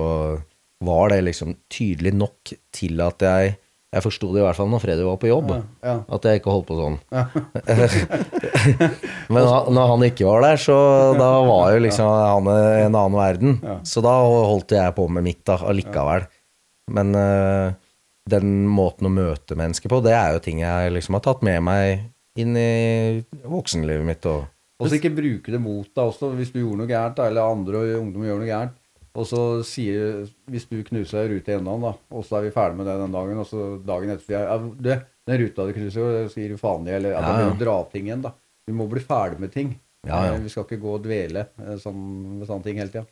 [0.84, 3.56] var det liksom tydelig nok til at jeg
[3.94, 5.52] Jeg forsto det i hvert fall når Freddy var på jobb.
[5.54, 5.92] Ja, ja.
[6.12, 6.96] At jeg ikke holdt på sånn.
[9.32, 10.76] Men da, når han ikke var der, så
[11.16, 13.54] da var jo liksom han en annen verden.
[13.62, 13.76] Ja.
[13.86, 16.26] Så da holdt jeg på med mitt da, allikevel.
[16.92, 17.72] Men uh,
[18.28, 21.64] den måten å møte mennesker på, det er jo ting jeg liksom har tatt med
[21.64, 22.10] meg
[22.42, 24.28] inn i voksenlivet mitt.
[24.28, 24.44] Og,
[24.76, 27.80] Og så ikke bruke det mot deg også, hvis du gjorde noe gærent, eller andre
[27.80, 28.74] og ungdom gjør noe gærent.
[29.16, 32.52] Og så sier Hvis du knuser ei rute i enden, da, og så er vi
[32.52, 34.90] ferdig med det den dagen, og så dagen etter sier jeg ja, du,
[35.26, 37.24] den ruta du knuser, jo, sier du faen i, eller ja, ja.
[37.24, 37.54] Ja, blir ja.
[37.56, 38.34] du dra ting igjen, da.
[38.66, 39.72] Vi må bli ferdig med ting.
[40.06, 40.34] Ja, ja.
[40.34, 42.00] Eh, Vi skal ikke gå og dvele eh, sånn,
[42.38, 43.06] med sånne ting hele tida.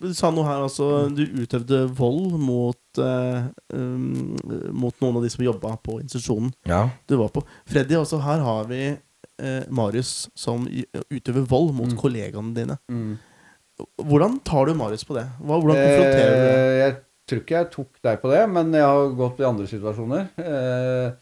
[0.00, 0.88] Du sa noe her, altså.
[1.12, 4.36] Du utøvde vold mot, eh, um,
[4.72, 6.86] mot noen av de som jobba på institusjonen ja.
[7.08, 7.44] du var på.
[7.68, 8.84] Freddy, også her har vi
[9.40, 11.98] eh, Marius som utøver vold mot Mm.
[12.00, 12.78] kollegaene dine.
[13.98, 15.24] Hvordan tar du Marius på det?
[15.40, 16.54] Hva, hvordan konfronterer du det?
[16.58, 19.66] Eh, jeg tror ikke jeg tok deg på det, men jeg har gått i andre
[19.70, 20.28] situasjoner.
[20.38, 21.12] Eh,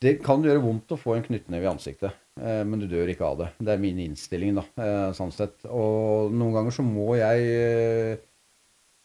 [0.00, 3.26] det kan gjøre vondt å få en knyttneve i ansiktet, eh, men du dør ikke
[3.26, 3.48] av det.
[3.60, 5.58] Det er min innstilling, da, eh, sånn sett.
[5.68, 8.16] Og noen ganger så må jeg eh,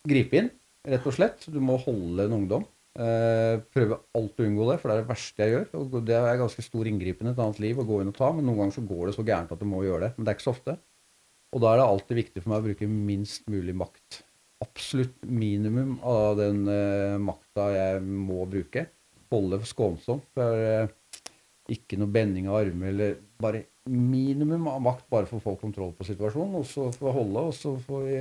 [0.07, 0.49] gripe inn,
[0.87, 1.45] rett og slett.
[1.51, 2.65] Du må holde en ungdom.
[2.95, 5.65] Eh, prøve alt å unngå det, for det er det verste jeg gjør.
[5.81, 8.29] Og det er ganske stor inngripen i et annet liv å gå inn og ta,
[8.31, 10.11] men noen ganger så går det så gærent at du må gjøre det.
[10.15, 10.77] Men det er ikke så ofte.
[11.55, 14.21] Og da er det alltid viktig for meg å bruke minst mulig makt.
[14.63, 18.85] Absolutt minimum av den uh, makta jeg må bruke.
[19.31, 20.27] Holde skånsomt.
[20.35, 21.31] For, uh,
[21.71, 25.93] ikke noe bending av armer eller bare minimum av makt bare for å få kontroll
[25.97, 26.59] på situasjonen.
[26.61, 28.19] Og så får holde, og så får vi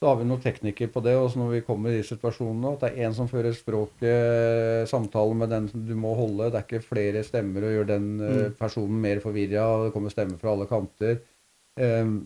[0.00, 1.14] så har vi noen teknikker på det.
[1.16, 5.52] også når vi kommer i situasjonene, at det er én som fører språket, samtalen med
[5.54, 6.50] den som du må holde.
[6.50, 9.86] Det er ikke flere stemmer og gjør den eh, personen mer forvirra.
[9.86, 11.22] Det kommer stemmer fra alle kanter.
[11.80, 12.18] Ehm,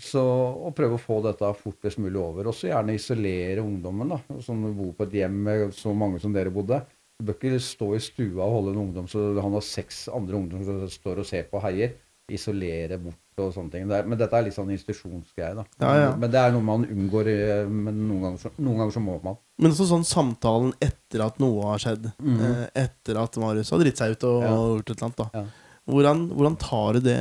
[0.00, 0.22] så
[0.68, 2.48] å prøve å få dette fortest mulig over.
[2.52, 4.20] Også gjerne isolere ungdommen, da.
[4.44, 6.80] Som bor på et hjem med så mange som dere bodde.
[7.18, 10.38] Du bør ikke stå i stua og holde en ungdom så han har seks andre
[10.40, 11.94] ungdommer som står og ser på og heier.
[12.32, 13.88] Isolere bort og sånne ting.
[13.90, 15.64] Det er, men dette er litt sånn institusjonsgreie, da.
[15.82, 16.12] Ja, ja.
[16.20, 19.18] Men det er noe man unngår, eh, men noen ganger så, noen ganger så må
[19.24, 19.38] man.
[19.62, 22.10] Men også sånn samtalen etter at noe har skjedd.
[22.22, 24.54] eh, etter at Marius har dritt seg ut og ja.
[24.54, 25.22] og gjort et eller annet.
[25.24, 25.46] da Ja.
[25.84, 27.16] Hvordan, hvordan tar du det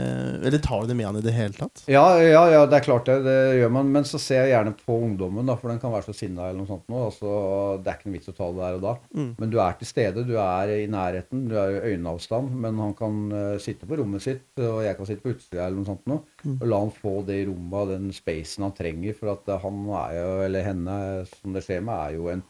[0.47, 1.83] Eller tar du det med han i det hele tatt?
[1.91, 3.17] Ja, ja, ja, det er klart det.
[3.25, 3.89] Det gjør man.
[3.91, 6.61] Men så ser jeg gjerne på ungdommen, da, for den kan være så sinna eller
[6.61, 6.85] noe sånt.
[6.91, 7.33] Nå, altså,
[7.83, 8.93] det er ikke noe vits å ta det der og da.
[9.19, 9.29] Mm.
[9.41, 12.55] Men du er til stede, du er i nærheten, du er i øyneavstand.
[12.63, 15.81] Men han kan uh, sitte på rommet sitt, og jeg kan sitte på utsida eller
[15.81, 16.07] noe sånt.
[16.07, 16.21] Nå,
[16.55, 19.19] Og la han få det rommet og den spacen han trenger.
[19.19, 20.97] For at han er jo, eller henne
[21.35, 22.47] som det skjer med, er jo en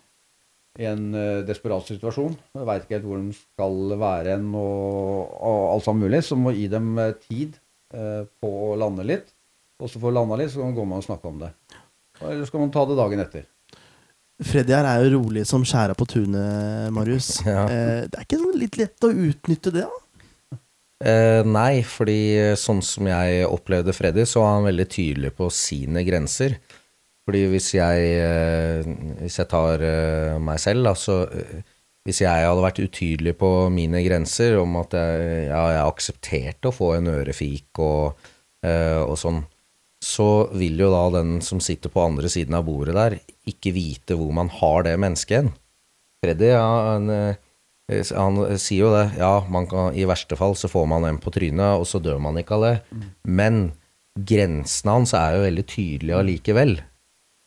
[0.81, 2.35] i en eh, desperat situasjon.
[2.65, 6.23] Veit ikke helt hvor de skal være hen og, og alt sammen mulig.
[6.25, 7.57] Så må gi dem eh, tid
[7.93, 9.33] eh, på å lande litt.
[9.83, 11.51] Og så får landa litt, så går man og snakker om det.
[12.21, 13.49] Eller skal man ta det dagen etter.
[14.43, 17.35] Freddy her er jo rolig som skjæra på tunet, Marius.
[17.47, 17.67] Ja.
[17.67, 19.99] Eh, det er ikke sånn litt lett å utnytte det, da?
[21.03, 26.01] Eh, nei, fordi sånn som jeg opplevde Freddy, så var han veldig tydelig på sine
[26.07, 26.57] grenser.
[27.23, 28.89] Fordi hvis jeg, eh,
[29.21, 31.61] hvis jeg tar eh, meg selv, da, så eh,
[32.03, 36.75] Hvis jeg hadde vært utydelig på mine grenser om at jeg, ja, jeg aksepterte å
[36.75, 38.25] få en ørefik og,
[38.59, 39.37] og sånn,
[40.03, 43.15] så vil jo da den som sitter på andre siden av bordet der,
[43.47, 45.53] ikke vite hvor man har det mennesket hen.
[46.25, 47.07] Freddy, ja, han,
[47.87, 49.07] han sier jo det.
[49.23, 52.19] Ja, man kan, i verste fall så får man en på trynet, og så dør
[52.19, 52.77] man ikke av det.
[53.23, 53.69] Men
[54.19, 56.81] grensene hans er jo veldig tydelige allikevel.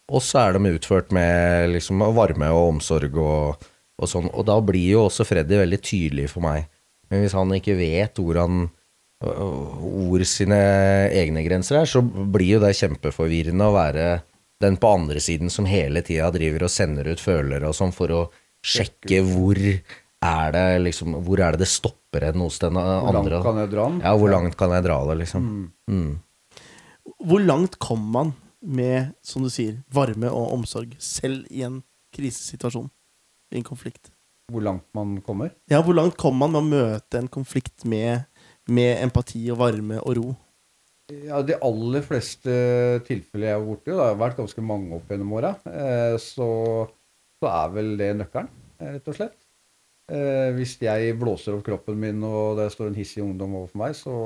[0.07, 3.66] Og så er de utført med liksom varme og omsorg og,
[3.99, 4.29] og sånn.
[4.31, 6.69] Og da blir jo også Freddy veldig tydelig for meg.
[7.11, 8.66] Men hvis han ikke vet hvor han
[9.16, 10.59] hvor sine
[11.09, 14.09] egne grenser er, så blir jo det kjempeforvirrende å være
[14.61, 18.12] den på andre siden som hele tida driver og sender ut følere og sånn for
[18.12, 18.23] å
[18.64, 19.61] sjekke hvor
[20.27, 23.12] er det liksom Hvor er det det stopper en hos den andre.
[23.12, 23.99] Hvor langt kan jeg dra den?
[24.01, 25.45] Ja, hvor langt kan jeg dra det, liksom?
[25.92, 26.14] Mm.
[27.29, 28.33] Hvor langt kom man
[28.66, 31.81] med, som du sier, varme og omsorg, selv i en
[32.16, 32.90] krisesituasjon?
[33.55, 34.11] I en konflikt?
[34.52, 35.55] Hvor langt man kommer?
[35.70, 38.26] Ja, hvor langt kommer man med å møte en konflikt med,
[38.70, 40.26] med empati og varme og ro?
[41.11, 42.52] Ja, De aller fleste
[43.07, 46.48] tilfeller jeg har vært i, det har vært ganske mange opp gjennom åra, eh, så,
[47.38, 48.50] så er vel det nøkkelen,
[48.81, 49.37] eh, rett og slett.
[50.11, 53.94] Eh, hvis jeg blåser opp kroppen min og det står en hissig ungdom overfor meg,
[53.98, 54.16] så,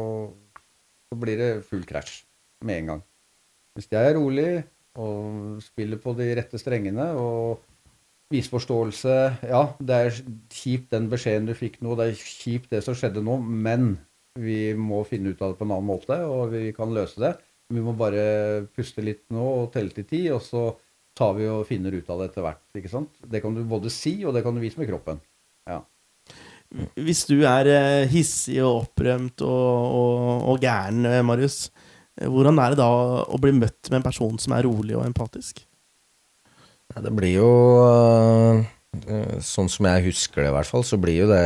[1.08, 2.22] så blir det full krasj
[2.64, 3.04] med en gang.
[3.78, 4.50] Hvis jeg er rolig
[5.00, 7.60] og spiller på de rette strengene og
[8.30, 9.16] viser forståelse
[9.50, 10.18] Ja, det er
[10.54, 13.94] kjipt den beskjeden du fikk nå, det er kjipt det som skjedde nå, men
[14.38, 17.32] vi må finne ut av det på en annen måte, og vi kan løse det.
[17.70, 20.68] Vi må bare puste litt nå og telle til ti, og så
[21.18, 22.62] tar vi og finner ut av det etter hvert.
[22.78, 23.10] ikke sant?
[23.26, 25.20] Det kan du både si, og det kan du vise med kroppen.
[25.68, 25.82] Ja.
[26.94, 31.64] Hvis du er eh, hissig og opprømt og, og, og gæren, eh, Marius,
[32.18, 32.90] hvordan er det da
[33.24, 35.62] å bli møtt med en person som er rolig og empatisk?
[36.90, 37.50] Det blir jo
[37.86, 38.62] øh,
[39.06, 41.44] øh, Sånn som jeg husker det, i hvert fall, så blir jo det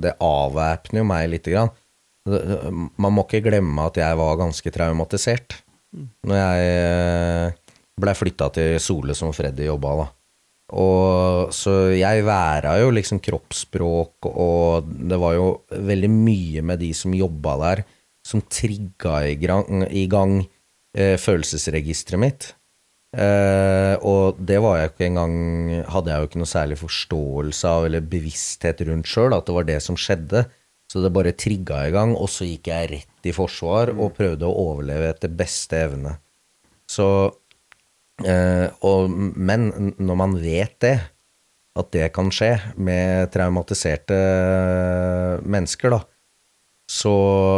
[0.00, 1.72] Det avvæpner jo meg lite grann.
[2.24, 5.60] Man må ikke glemme at jeg var ganske traumatisert
[5.94, 7.52] når jeg
[7.94, 10.06] blei ble flytta til Sole som Freddy jobba, da.
[10.74, 16.90] Og så jeg væra jo liksom kroppsspråk, og det var jo veldig mye med de
[16.96, 17.84] som jobba der,
[18.24, 20.40] som trigga i gang, i gang
[20.96, 22.50] eh, følelsesregisteret mitt.
[23.14, 25.34] Eh, og det var jeg ikke engang
[25.86, 29.68] Hadde jeg jo ikke noe særlig forståelse av eller bevissthet rundt sjøl, at det var
[29.68, 30.46] det som skjedde.
[30.90, 34.46] Så det bare trigga i gang, og så gikk jeg rett i forsvar og prøvde
[34.46, 36.18] å overleve etter beste evne.
[36.90, 37.06] Så
[38.24, 40.96] eh, og, Men når man vet det,
[41.74, 44.18] at det kan skje med traumatiserte
[45.42, 46.02] mennesker, da,
[46.90, 47.14] så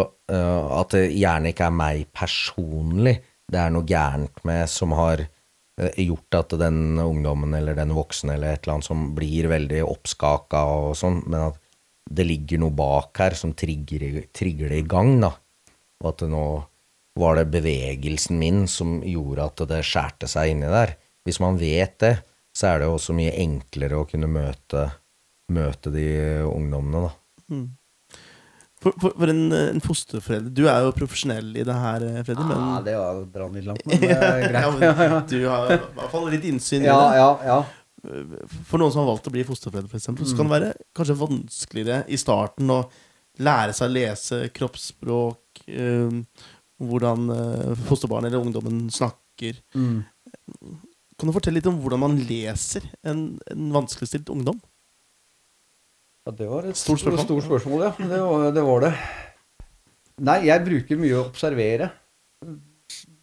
[0.07, 5.23] uh, at det gjerne ikke er meg personlig det er noe gærent med som har
[5.23, 9.83] uh, gjort at den ungdommen eller den voksne eller et eller annet som blir veldig
[9.87, 11.61] oppskaka og sånn, men at
[12.07, 15.33] det ligger noe bak her som trigger, trigger det i gang, da.
[16.03, 16.45] Og at nå
[17.19, 20.93] var det bevegelsen min som gjorde at det skjærte seg inni der.
[21.27, 22.13] Hvis man vet det,
[22.57, 24.85] så er det også mye enklere å kunne møte,
[25.53, 26.07] møte de
[26.47, 27.13] ungdommene, da.
[28.83, 32.45] For, for, for en, en fosterforelder Du er jo profesjonell i det her, eh, Freddy,
[32.45, 33.23] men Ja, det var
[33.71, 34.99] langt, men det er Ja, greit.
[35.01, 36.97] men du har i hvert fall litt innsyn i det.
[37.17, 37.59] ja, ja.
[38.69, 41.17] For noen som har valgt å bli fosterforelder, for eksempel, så kan det være kanskje
[41.19, 42.83] vanskeligere i starten å
[43.43, 46.21] lære seg å lese kroppsspråk, øh,
[46.85, 49.59] hvordan eh, fosterbarnet eller ungdommen snakker.
[49.75, 50.05] Mm.
[51.17, 54.61] Kan du fortelle litt om hvordan man leser en, en vanskeligstilt ungdom?
[56.27, 57.23] Ja, det var et Stort spørsmål.
[57.23, 57.93] Stort spørsmål, ja.
[58.11, 58.93] Det var, det var det.
[60.27, 61.87] Nei, jeg bruker mye å observere.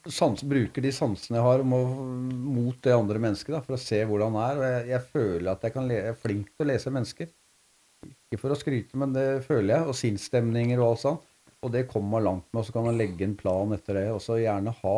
[0.08, 1.82] Sans, bruker de sansene jeg har om å,
[2.32, 4.62] mot det andre mennesket, da, for å se hvordan det er.
[4.64, 7.32] Jeg, jeg føler at jeg, jeg er flink til å lese mennesker.
[8.08, 9.90] Ikke for å skryte, men det føler jeg.
[9.92, 11.30] Og sinnsstemninger og alt sånt.
[11.64, 14.08] Og det kommer man langt med, og så kan man legge en plan etter det.
[14.16, 14.98] Og så gjerne ha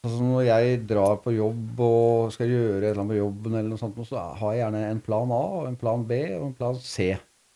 [0.00, 3.68] Altså Når jeg drar på jobb og skal gjøre et eller annet på jobben, eller
[3.68, 6.78] noe sånt, så har jeg gjerne en plan A, en plan B og en plan
[6.80, 7.10] C.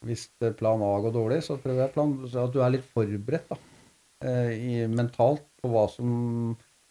[0.04, 3.48] Hvis eh, plan A går dårlig, så prøver jeg plan at du er litt forberedt
[3.48, 3.56] da,
[4.28, 6.10] eh, i, mentalt på hva som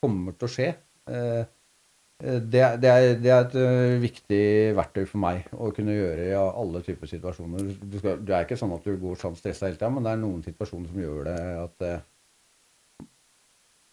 [0.02, 0.72] kommer til å skje.
[1.14, 1.44] Eh,
[2.24, 3.56] det, det, er, det er et
[4.02, 4.44] viktig
[4.78, 7.74] verktøy for meg å kunne gjøre i alle typer situasjoner.
[7.84, 10.14] Du, skal, du er ikke sånn at du går sånn stressa hele tida, men det
[10.16, 11.88] er noen situasjoner som gjør det at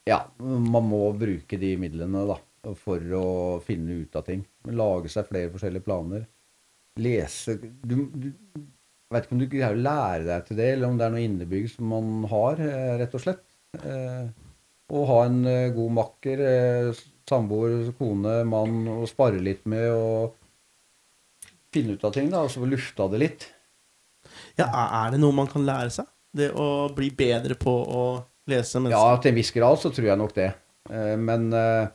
[0.09, 2.37] ja, man må bruke de midlene da,
[2.79, 3.29] for å
[3.65, 4.45] finne ut av ting.
[4.73, 6.27] Lage seg flere forskjellige planer.
[7.01, 8.31] Lese du, du,
[9.13, 11.25] vet ikke om du greier å lære deg til det, eller om det er noe
[11.27, 13.45] innebygd som man har, eh, rett og slett.
[13.81, 14.27] Eh,
[14.91, 16.43] å ha en eh, god makker,
[17.31, 20.37] samboer, kone, mann, å spare litt med og
[21.71, 23.47] finne ut av ting, da, og så lufta det litt.
[24.59, 24.67] Ja,
[25.05, 26.11] er det noe man kan lære seg?
[26.35, 28.03] Det å bli bedre på å
[28.49, 30.53] lese Ja, til en viss grad så tror jeg nok det.
[30.91, 31.89] Eh, Men eh,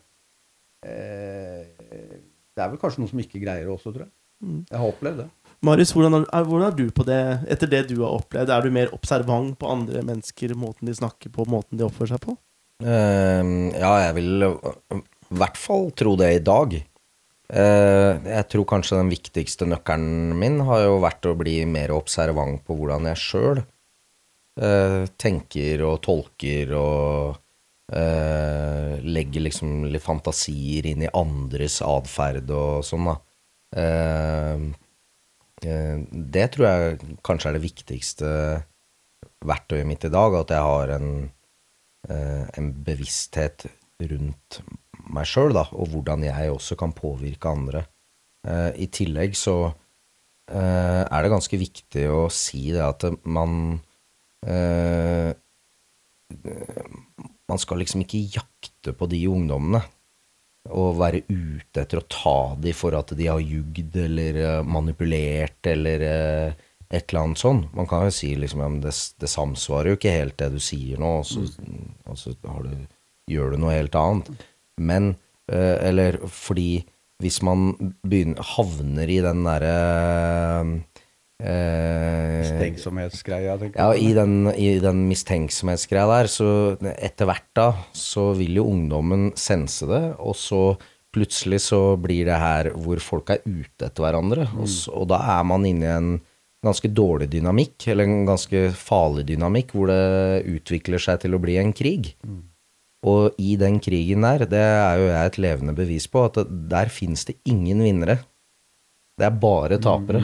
[2.56, 4.14] det er vel kanskje noen som ikke greier det også, tror jeg.
[4.46, 4.62] Mm.
[4.70, 5.28] Jeg har opplevd det.
[5.66, 8.52] Marius, hvordan er, er- hvordan er du på det etter det du har opplevd?
[8.54, 12.22] Er du mer observant på andre mennesker, måten de snakker på, måten de oppfører seg
[12.28, 12.36] på?
[12.84, 15.00] Uh, ja, jeg vil i
[15.40, 16.76] hvert fall tro det i dag.
[17.46, 22.62] Uh, jeg tror kanskje den viktigste nøkkelen min har jo vært å bli mer observant
[22.68, 23.64] på hvordan jeg sjøl
[24.56, 27.36] tenker og tolker og
[27.92, 33.16] eh, legger liksom litt fantasier inn i andres atferd og sånn, da.
[33.76, 34.64] Eh,
[35.68, 35.98] eh,
[36.36, 38.32] det tror jeg kanskje er det viktigste
[39.46, 41.10] verktøyet mitt i dag, at jeg har en
[42.10, 43.68] eh, en bevissthet
[44.10, 44.62] rundt
[45.16, 47.86] meg sjøl, da, og hvordan jeg også kan påvirke andre.
[48.48, 49.58] Eh, I tillegg så
[50.52, 53.85] eh, er det ganske viktig å si det at man eh,
[57.46, 59.82] Man skal liksom ikke jakte på de ungdommene
[60.74, 65.70] og være ute etter å ta de for at de har jugd eller eh, manipulert
[65.70, 67.62] eller eh, et eller annet sånn.
[67.76, 70.60] Man kan jo si liksom ja, men det, det samsvarer jo ikke helt det du
[70.64, 71.46] sier nå, og så,
[72.06, 72.74] og så har du,
[73.30, 74.34] gjør du noe helt annet.
[74.82, 75.14] Men
[75.52, 76.86] eh, Eller fordi
[77.24, 77.72] hvis man
[78.04, 79.76] begynner, havner i den derre
[81.44, 86.50] eh, Mistenksomhetsgreia, tenker ja, i den, i den mistenksomhetsgreia der, så
[86.96, 90.62] etter hvert da, så vil jo ungdommen sense det, og så
[91.16, 95.22] plutselig så blir det her hvor folk er ute etter hverandre, og, så, og da
[95.38, 96.16] er man inne i en
[96.66, 101.60] ganske dårlig dynamikk, eller en ganske farlig dynamikk, hvor det utvikler seg til å bli
[101.62, 102.16] en krig.
[103.06, 106.48] Og i den krigen der, det er jo jeg et levende bevis på, at det,
[106.72, 108.18] der finnes det ingen vinnere.
[109.16, 110.24] Det er bare tapere.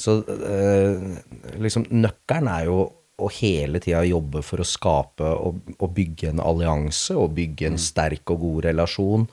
[0.00, 1.20] Så eh,
[1.60, 2.80] liksom nøkkelen er jo
[3.20, 7.78] å hele tida jobbe for å skape og, og bygge en allianse og bygge en
[7.80, 9.26] sterk og god relasjon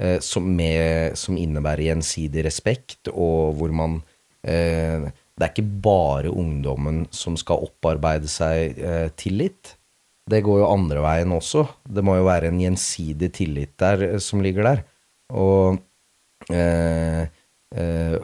[0.00, 4.00] eh, som, med, som innebærer gjensidig respekt, og hvor man
[4.44, 9.76] eh, Det er ikke bare ungdommen som skal opparbeide seg eh, tillit.
[10.28, 11.64] Det går jo andre veien også.
[11.88, 14.82] Det må jo være en gjensidig tillit der eh, som ligger der.
[15.32, 15.80] Og
[16.52, 17.24] eh,
[17.76, 18.16] eh,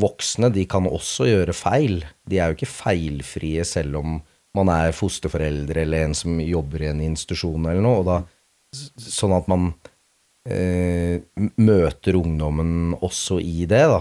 [0.00, 2.02] voksne, de kan også gjøre feil.
[2.28, 4.18] De er jo ikke feilfrie selv om
[4.56, 8.02] man er fosterforeldre eller en som jobber i en institusjon eller noe.
[8.02, 8.18] Og da,
[9.08, 9.70] sånn at man
[10.48, 11.20] eh,
[11.60, 14.00] møter ungdommen også i det, da.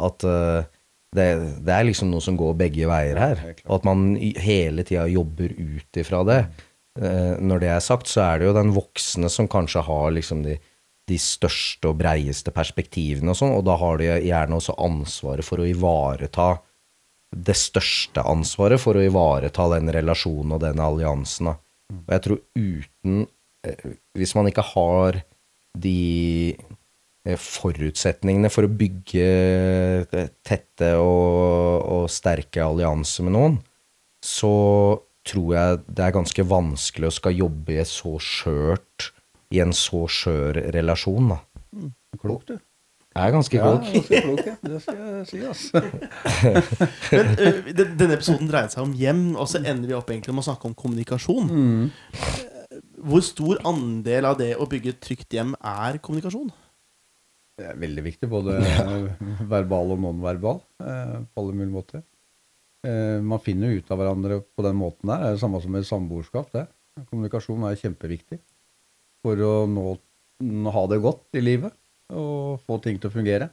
[0.00, 0.70] At eh,
[1.16, 1.28] det,
[1.66, 3.44] det er liksom noe som går begge veier her.
[3.66, 6.42] Og at man hele tida jobber ut ifra det.
[7.00, 10.44] Eh, når det er sagt, så er det jo den voksne som kanskje har liksom
[10.46, 10.56] de,
[11.10, 15.62] de største og breieste perspektivene og sånn, og da har de gjerne også ansvaret for
[15.62, 16.52] å ivareta
[17.30, 21.52] det største ansvaret for å ivareta den relasjonen og den alliansen.
[21.54, 23.22] Og jeg tror uten
[23.66, 25.20] eh, Hvis man ikke har
[25.78, 29.28] de eh, forutsetningene for å bygge
[30.10, 33.60] eh, tette og, og sterke allianser med noen,
[34.24, 34.52] så
[35.26, 39.10] tror jeg det er ganske vanskelig å skal jobbe i et så skjørt
[39.50, 41.38] i en så skjør relasjon, da.
[42.20, 42.56] Klok, du.
[43.10, 43.88] Jeg er ganske Ja, klok.
[43.90, 44.54] ganske klok, ja.
[44.62, 45.82] Det skal jeg si, altså.
[47.16, 50.44] Men uh, Denne episoden dreide seg om hjem, og så ender vi opp egentlig med
[50.44, 51.50] å snakke om kommunikasjon.
[53.00, 56.52] Hvor stor andel av det å bygge et trygt hjem er kommunikasjon?
[57.58, 58.60] Det er veldig viktig, både
[59.50, 62.04] verbal og non-verbal, eh, på alle mulige måter.
[62.86, 65.18] Eh, man finner ut av hverandre på den måten der.
[65.26, 66.54] Det er det samme som med samboerskap.
[66.54, 66.64] det.
[67.10, 68.38] Kommunikasjon er kjempeviktig
[69.24, 69.86] for å nå,
[70.74, 71.76] ha det godt i livet
[72.10, 73.50] og få ting til å fungere.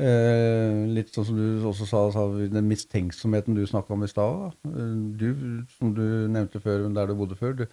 [0.00, 4.54] Eh, litt sånn som du også sa, sa den mistenksomheten du snakka om i stad.
[4.64, 5.28] Eh, Du,
[5.76, 7.66] som du nevnte før, der du bodde før, du,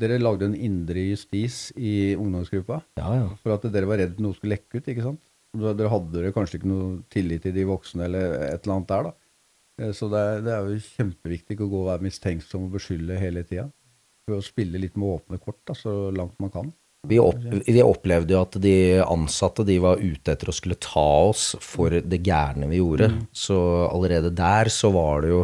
[0.00, 2.82] dere lagde en indre justis i ungdomsgruppa.
[3.00, 3.26] Ja, ja.
[3.42, 5.24] For at dere var redd noe skulle lekke ut, ikke sant?
[5.52, 9.12] Dere hadde kanskje ikke noe tillit til de voksne eller et eller annet der, da.
[9.82, 13.18] Eh, Så det er, det er jo kjempeviktig å gå og være mistenksom og beskylde
[13.18, 13.66] hele tida.
[14.32, 16.70] For å spille litt med åpne kort da, så langt man kan.
[17.10, 21.06] Vi, opp, vi opplevde jo at de ansatte de var ute etter å skulle ta
[21.26, 23.08] oss for det gærne vi gjorde.
[23.34, 23.56] Så
[23.88, 25.40] allerede der så var det jo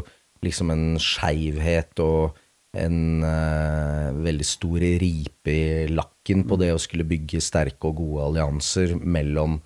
[0.47, 2.39] liksom en skeivhet og
[2.79, 8.29] en uh, veldig stor ripe i lakken på det å skulle bygge sterke og gode
[8.29, 9.59] allianser mellom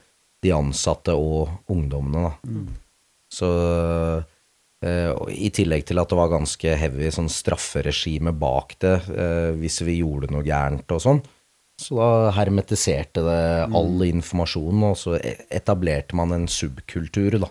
[0.42, 2.30] de ansatte og ungdommene.
[2.30, 2.62] Da.
[3.32, 4.31] Så Eh, og
[4.82, 10.00] I tillegg til at det var ganske heavy sånn strafferegime bak det eh, hvis vi
[10.00, 11.22] gjorde noe gærent og sånn.
[11.82, 13.42] Så da hermetiserte det
[13.74, 17.48] all informasjon, og så e- etablerte man en subkultur da,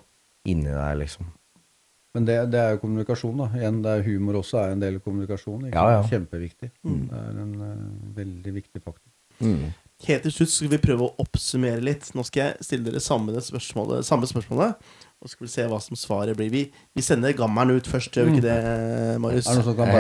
[0.47, 1.31] inni der, liksom.
[2.15, 3.47] Men det, det er jo kommunikasjon, da.
[3.55, 5.69] Igjen, det er humor også er en del kommunikasjon.
[5.69, 5.77] Ikke?
[5.77, 6.01] Ja, ja.
[6.11, 6.71] Kjempeviktig.
[6.81, 7.07] Kjempeviktig.
[7.11, 9.07] Det er en uh, veldig viktig faktor.
[9.39, 9.71] Mm.
[10.07, 12.09] Helt til slutt skal vi prøve å oppsummere litt.
[12.17, 15.77] Nå skal jeg stille dere samme spørsmålet, samme spørsmålet og så skal vi se hva
[15.85, 16.49] som svaret blir.
[16.49, 16.61] Vi,
[16.97, 18.55] vi sender gammelen ut først, gjør vi ikke det,
[19.21, 19.45] Marius?
[19.45, 19.91] Er det noe som kan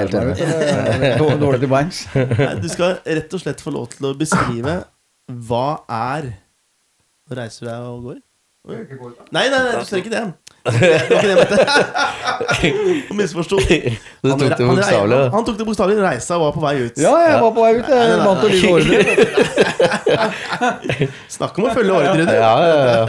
[1.21, 1.99] dår- Dårlig til beins?
[2.63, 4.79] Du skal rett og slett få lov til å beskrive
[5.47, 6.31] hva er
[7.29, 8.17] Nå reiser du deg og går?
[9.31, 10.23] Nei, nei, nei, du ser ikke det.
[10.65, 11.57] Mente.
[13.09, 13.57] Du misforsto.
[13.57, 15.17] Du Han- tok det bokstavelig.
[15.17, 16.97] Han, Han tok det bokstavelig, reisa og var på vei ut.
[17.01, 17.87] Ja, jeg var på vei ut.
[17.89, 18.97] Jeg vant å lyve ordre.
[21.31, 22.33] Snakk om å følge ordre, du.
[22.35, 23.05] Ja, ja, ja.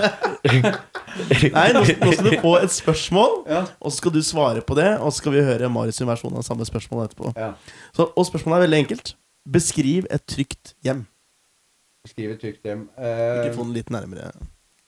[1.52, 4.88] Nei, nå, nå skal du få et spørsmål, og så skal du svare på det.
[5.00, 7.34] Og så skal vi høre Marius' versjon av samme spørsmål etterpå.
[7.96, 9.14] Så, og spørsmålet er veldig enkelt.
[9.52, 11.04] Beskriv et trygt hjem.
[12.06, 12.88] Beskriv et trygt hjem.
[12.96, 14.32] Uh, Ikke få den litt nærmere.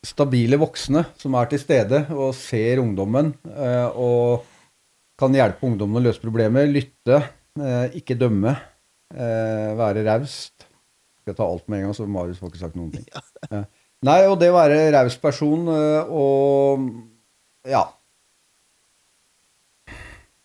[0.05, 4.45] Stabile voksne som er til stede og ser ungdommen eh, og
[5.21, 6.69] kan hjelpe ungdommen å løse problemer.
[6.69, 7.21] Lytte,
[7.61, 8.55] eh, ikke dømme.
[9.15, 10.67] Eh, være raust.
[11.23, 13.09] Skal jeg ta alt med en gang, så Marius får ikke sagt noen ting.
[13.53, 13.61] Ja.
[14.05, 16.87] Nei, og det å være raus person og
[17.69, 17.83] ja.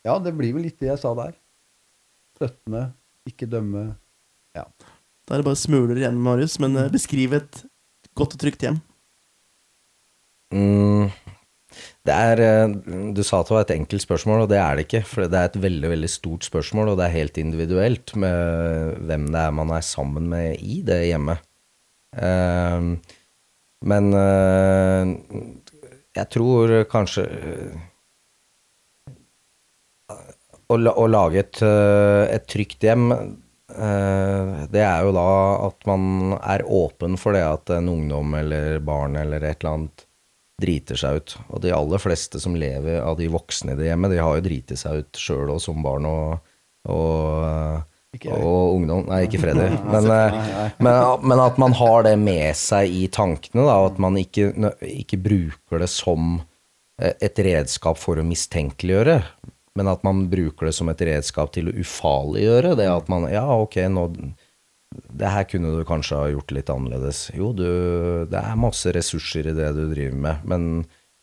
[0.03, 1.31] Ja, det blir vel litt det jeg sa der.
[2.35, 2.83] Støttende,
[3.27, 3.85] ikke dømme.
[4.55, 6.59] Da er det bare smuler igjen, Marius.
[6.59, 7.63] Men beskriv et
[8.19, 8.79] godt og trygt hjem.
[10.53, 11.11] Mm,
[12.07, 12.71] det er eh,
[13.13, 15.03] Du sa at det var et enkelt spørsmål, og det er det ikke.
[15.07, 19.29] For det er et veldig veldig stort spørsmål, og det er helt individuelt med hvem
[19.33, 21.45] det er man er sammen med i det hjemmet.
[22.17, 22.89] Eh,
[23.89, 25.11] men eh,
[26.17, 27.77] jeg tror kanskje eh,
[30.69, 33.07] å, å lage et, et trygt hjem
[33.69, 35.29] det er jo da
[35.67, 40.08] at man er åpen for det at en ungdom eller barn eller et eller annet
[40.59, 41.35] driter seg ut.
[41.49, 44.45] Og de aller fleste som lever av de voksne i det hjemmet, de har jo
[44.45, 46.51] driti seg ut sjøl og som barn og,
[46.91, 47.85] og,
[48.35, 49.05] og ungdom.
[49.09, 49.69] Nei, ikke Freddy.
[49.89, 50.39] Men, eh,
[50.81, 51.01] men,
[51.31, 54.51] men at man har det med seg i tankene, da, og at man ikke,
[54.89, 56.41] ikke bruker det som
[57.01, 59.21] eh, et redskap for å mistenkeliggjøre,
[59.79, 62.75] men at man bruker det som et redskap til å ufarliggjøre.
[62.79, 64.09] Det at man Ja, ok, nå
[64.89, 67.27] Det her kunne du kanskje ha gjort litt annerledes.
[67.37, 70.63] Jo, du Det er masse ressurser i det du driver med, men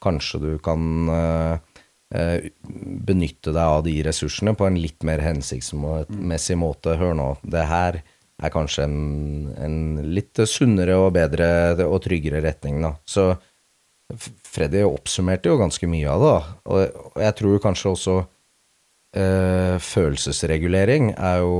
[0.02, 1.80] kanskje du kan eh,
[2.14, 2.50] eh,
[3.08, 6.94] benytte deg av de ressursene på en litt mer hensiktsmessig måte.
[7.00, 8.00] Hør nå, det her
[8.36, 8.96] er kanskje en,
[9.56, 9.76] en
[10.14, 11.48] litt sunnere og bedre
[11.88, 12.94] og tryggere retning, da.
[13.08, 13.32] Så
[14.46, 16.56] Freddy oppsummerte jo ganske mye av det, da.
[16.70, 18.16] Og, jeg tror kanskje også
[19.18, 21.56] eh, følelsesregulering er jo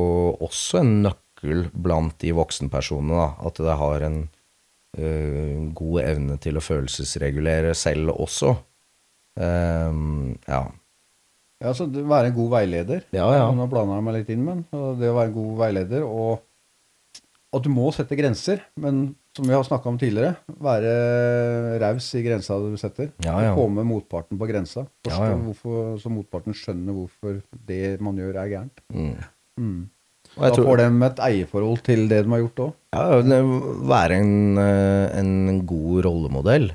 [0.47, 1.23] også en nøkkel
[1.72, 3.28] blant de voksenpersonene, da.
[3.49, 4.18] At det har en
[4.99, 8.57] uh, god evne til å følelsesregulere selv også.
[9.36, 10.64] Um, ja.
[11.64, 13.07] Ja, så det, Være en god veileder.
[13.16, 13.47] Ja, ja.
[13.55, 14.66] Nå blander jeg meg litt inn, men
[15.01, 16.44] det å være en god veileder og
[17.57, 20.34] at du må sette grenser, men som vi har snakka om tidligere,
[20.64, 20.92] være
[21.80, 23.11] raus i grensa du setter.
[23.24, 23.53] Ja, ja.
[23.57, 24.86] Få med motparten på grensa.
[25.09, 25.36] Ja, ja.
[25.40, 27.38] Hvorfor, så motparten skjønner hvorfor
[27.68, 28.82] det man gjør, er gærent.
[28.92, 29.12] Mm.
[29.61, 29.82] Mm.
[30.37, 32.72] Da tror- får de et eierforhold til det de har gjort òg.
[32.93, 33.20] Ja,
[33.89, 36.70] være en, eh, en god rollemodell.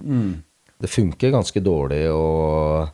[0.82, 2.90] Det funker ganske dårlig å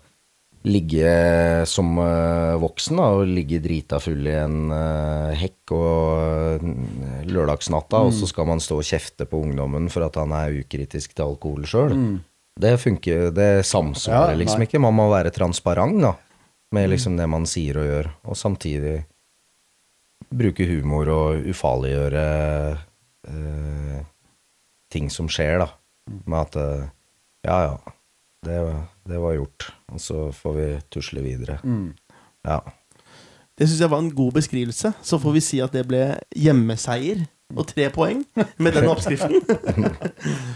[0.68, 7.32] ligge som eh, voksen da, og ligge drita full i en eh, hekk og lørdagsnatta,
[7.32, 11.14] lørdagsnatta, og så skal man stå og kjefte på ungdommen for at han er ukritisk
[11.16, 11.96] til alkohol sjøl.
[12.58, 14.82] Det funker, det samsvarer Ja, liksom ikke.
[14.82, 16.16] Man må være transparent da,
[16.74, 18.98] med liksom det man sier og gjør, og samtidig
[20.30, 22.26] bruke humor og ufarliggjøre
[23.28, 24.02] eh,
[24.94, 25.70] ting som skjer, da.
[26.26, 26.90] Med at eh,
[27.48, 27.96] ja, ja,
[28.48, 28.60] det,
[29.08, 29.70] det var gjort.
[29.94, 31.60] Og så får vi tusle videre.
[32.48, 32.60] Ja.
[33.58, 34.94] Det syns jeg var en god beskrivelse.
[35.02, 36.04] Så får vi si at det ble
[36.38, 38.26] hjemmeseier og tre poeng
[38.60, 39.40] med den oppskriften.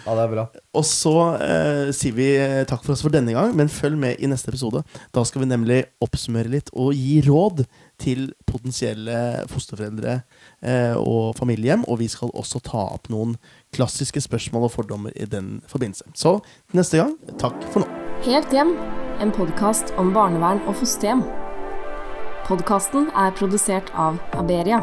[0.02, 0.44] Ja, det er bra.
[0.76, 2.28] Og så eh, sier vi
[2.68, 4.82] takk for oss for denne gang, men følg med i neste episode.
[5.14, 7.62] Da skal vi nemlig oppsummere litt og gi råd
[8.02, 10.20] til potensielle fosterforeldre
[10.62, 11.86] eh, og familiehjem.
[11.88, 13.38] Og vi skal også ta opp noen
[13.76, 16.10] klassiske spørsmål og fordommer i den forbindelse.
[16.18, 16.40] Så
[16.78, 18.02] neste gang, takk for nå.
[18.26, 18.76] Helt hjem,
[19.22, 21.24] en podkast om barnevern og fosterhjem.
[22.50, 24.82] Podkasten er produsert av Aberia.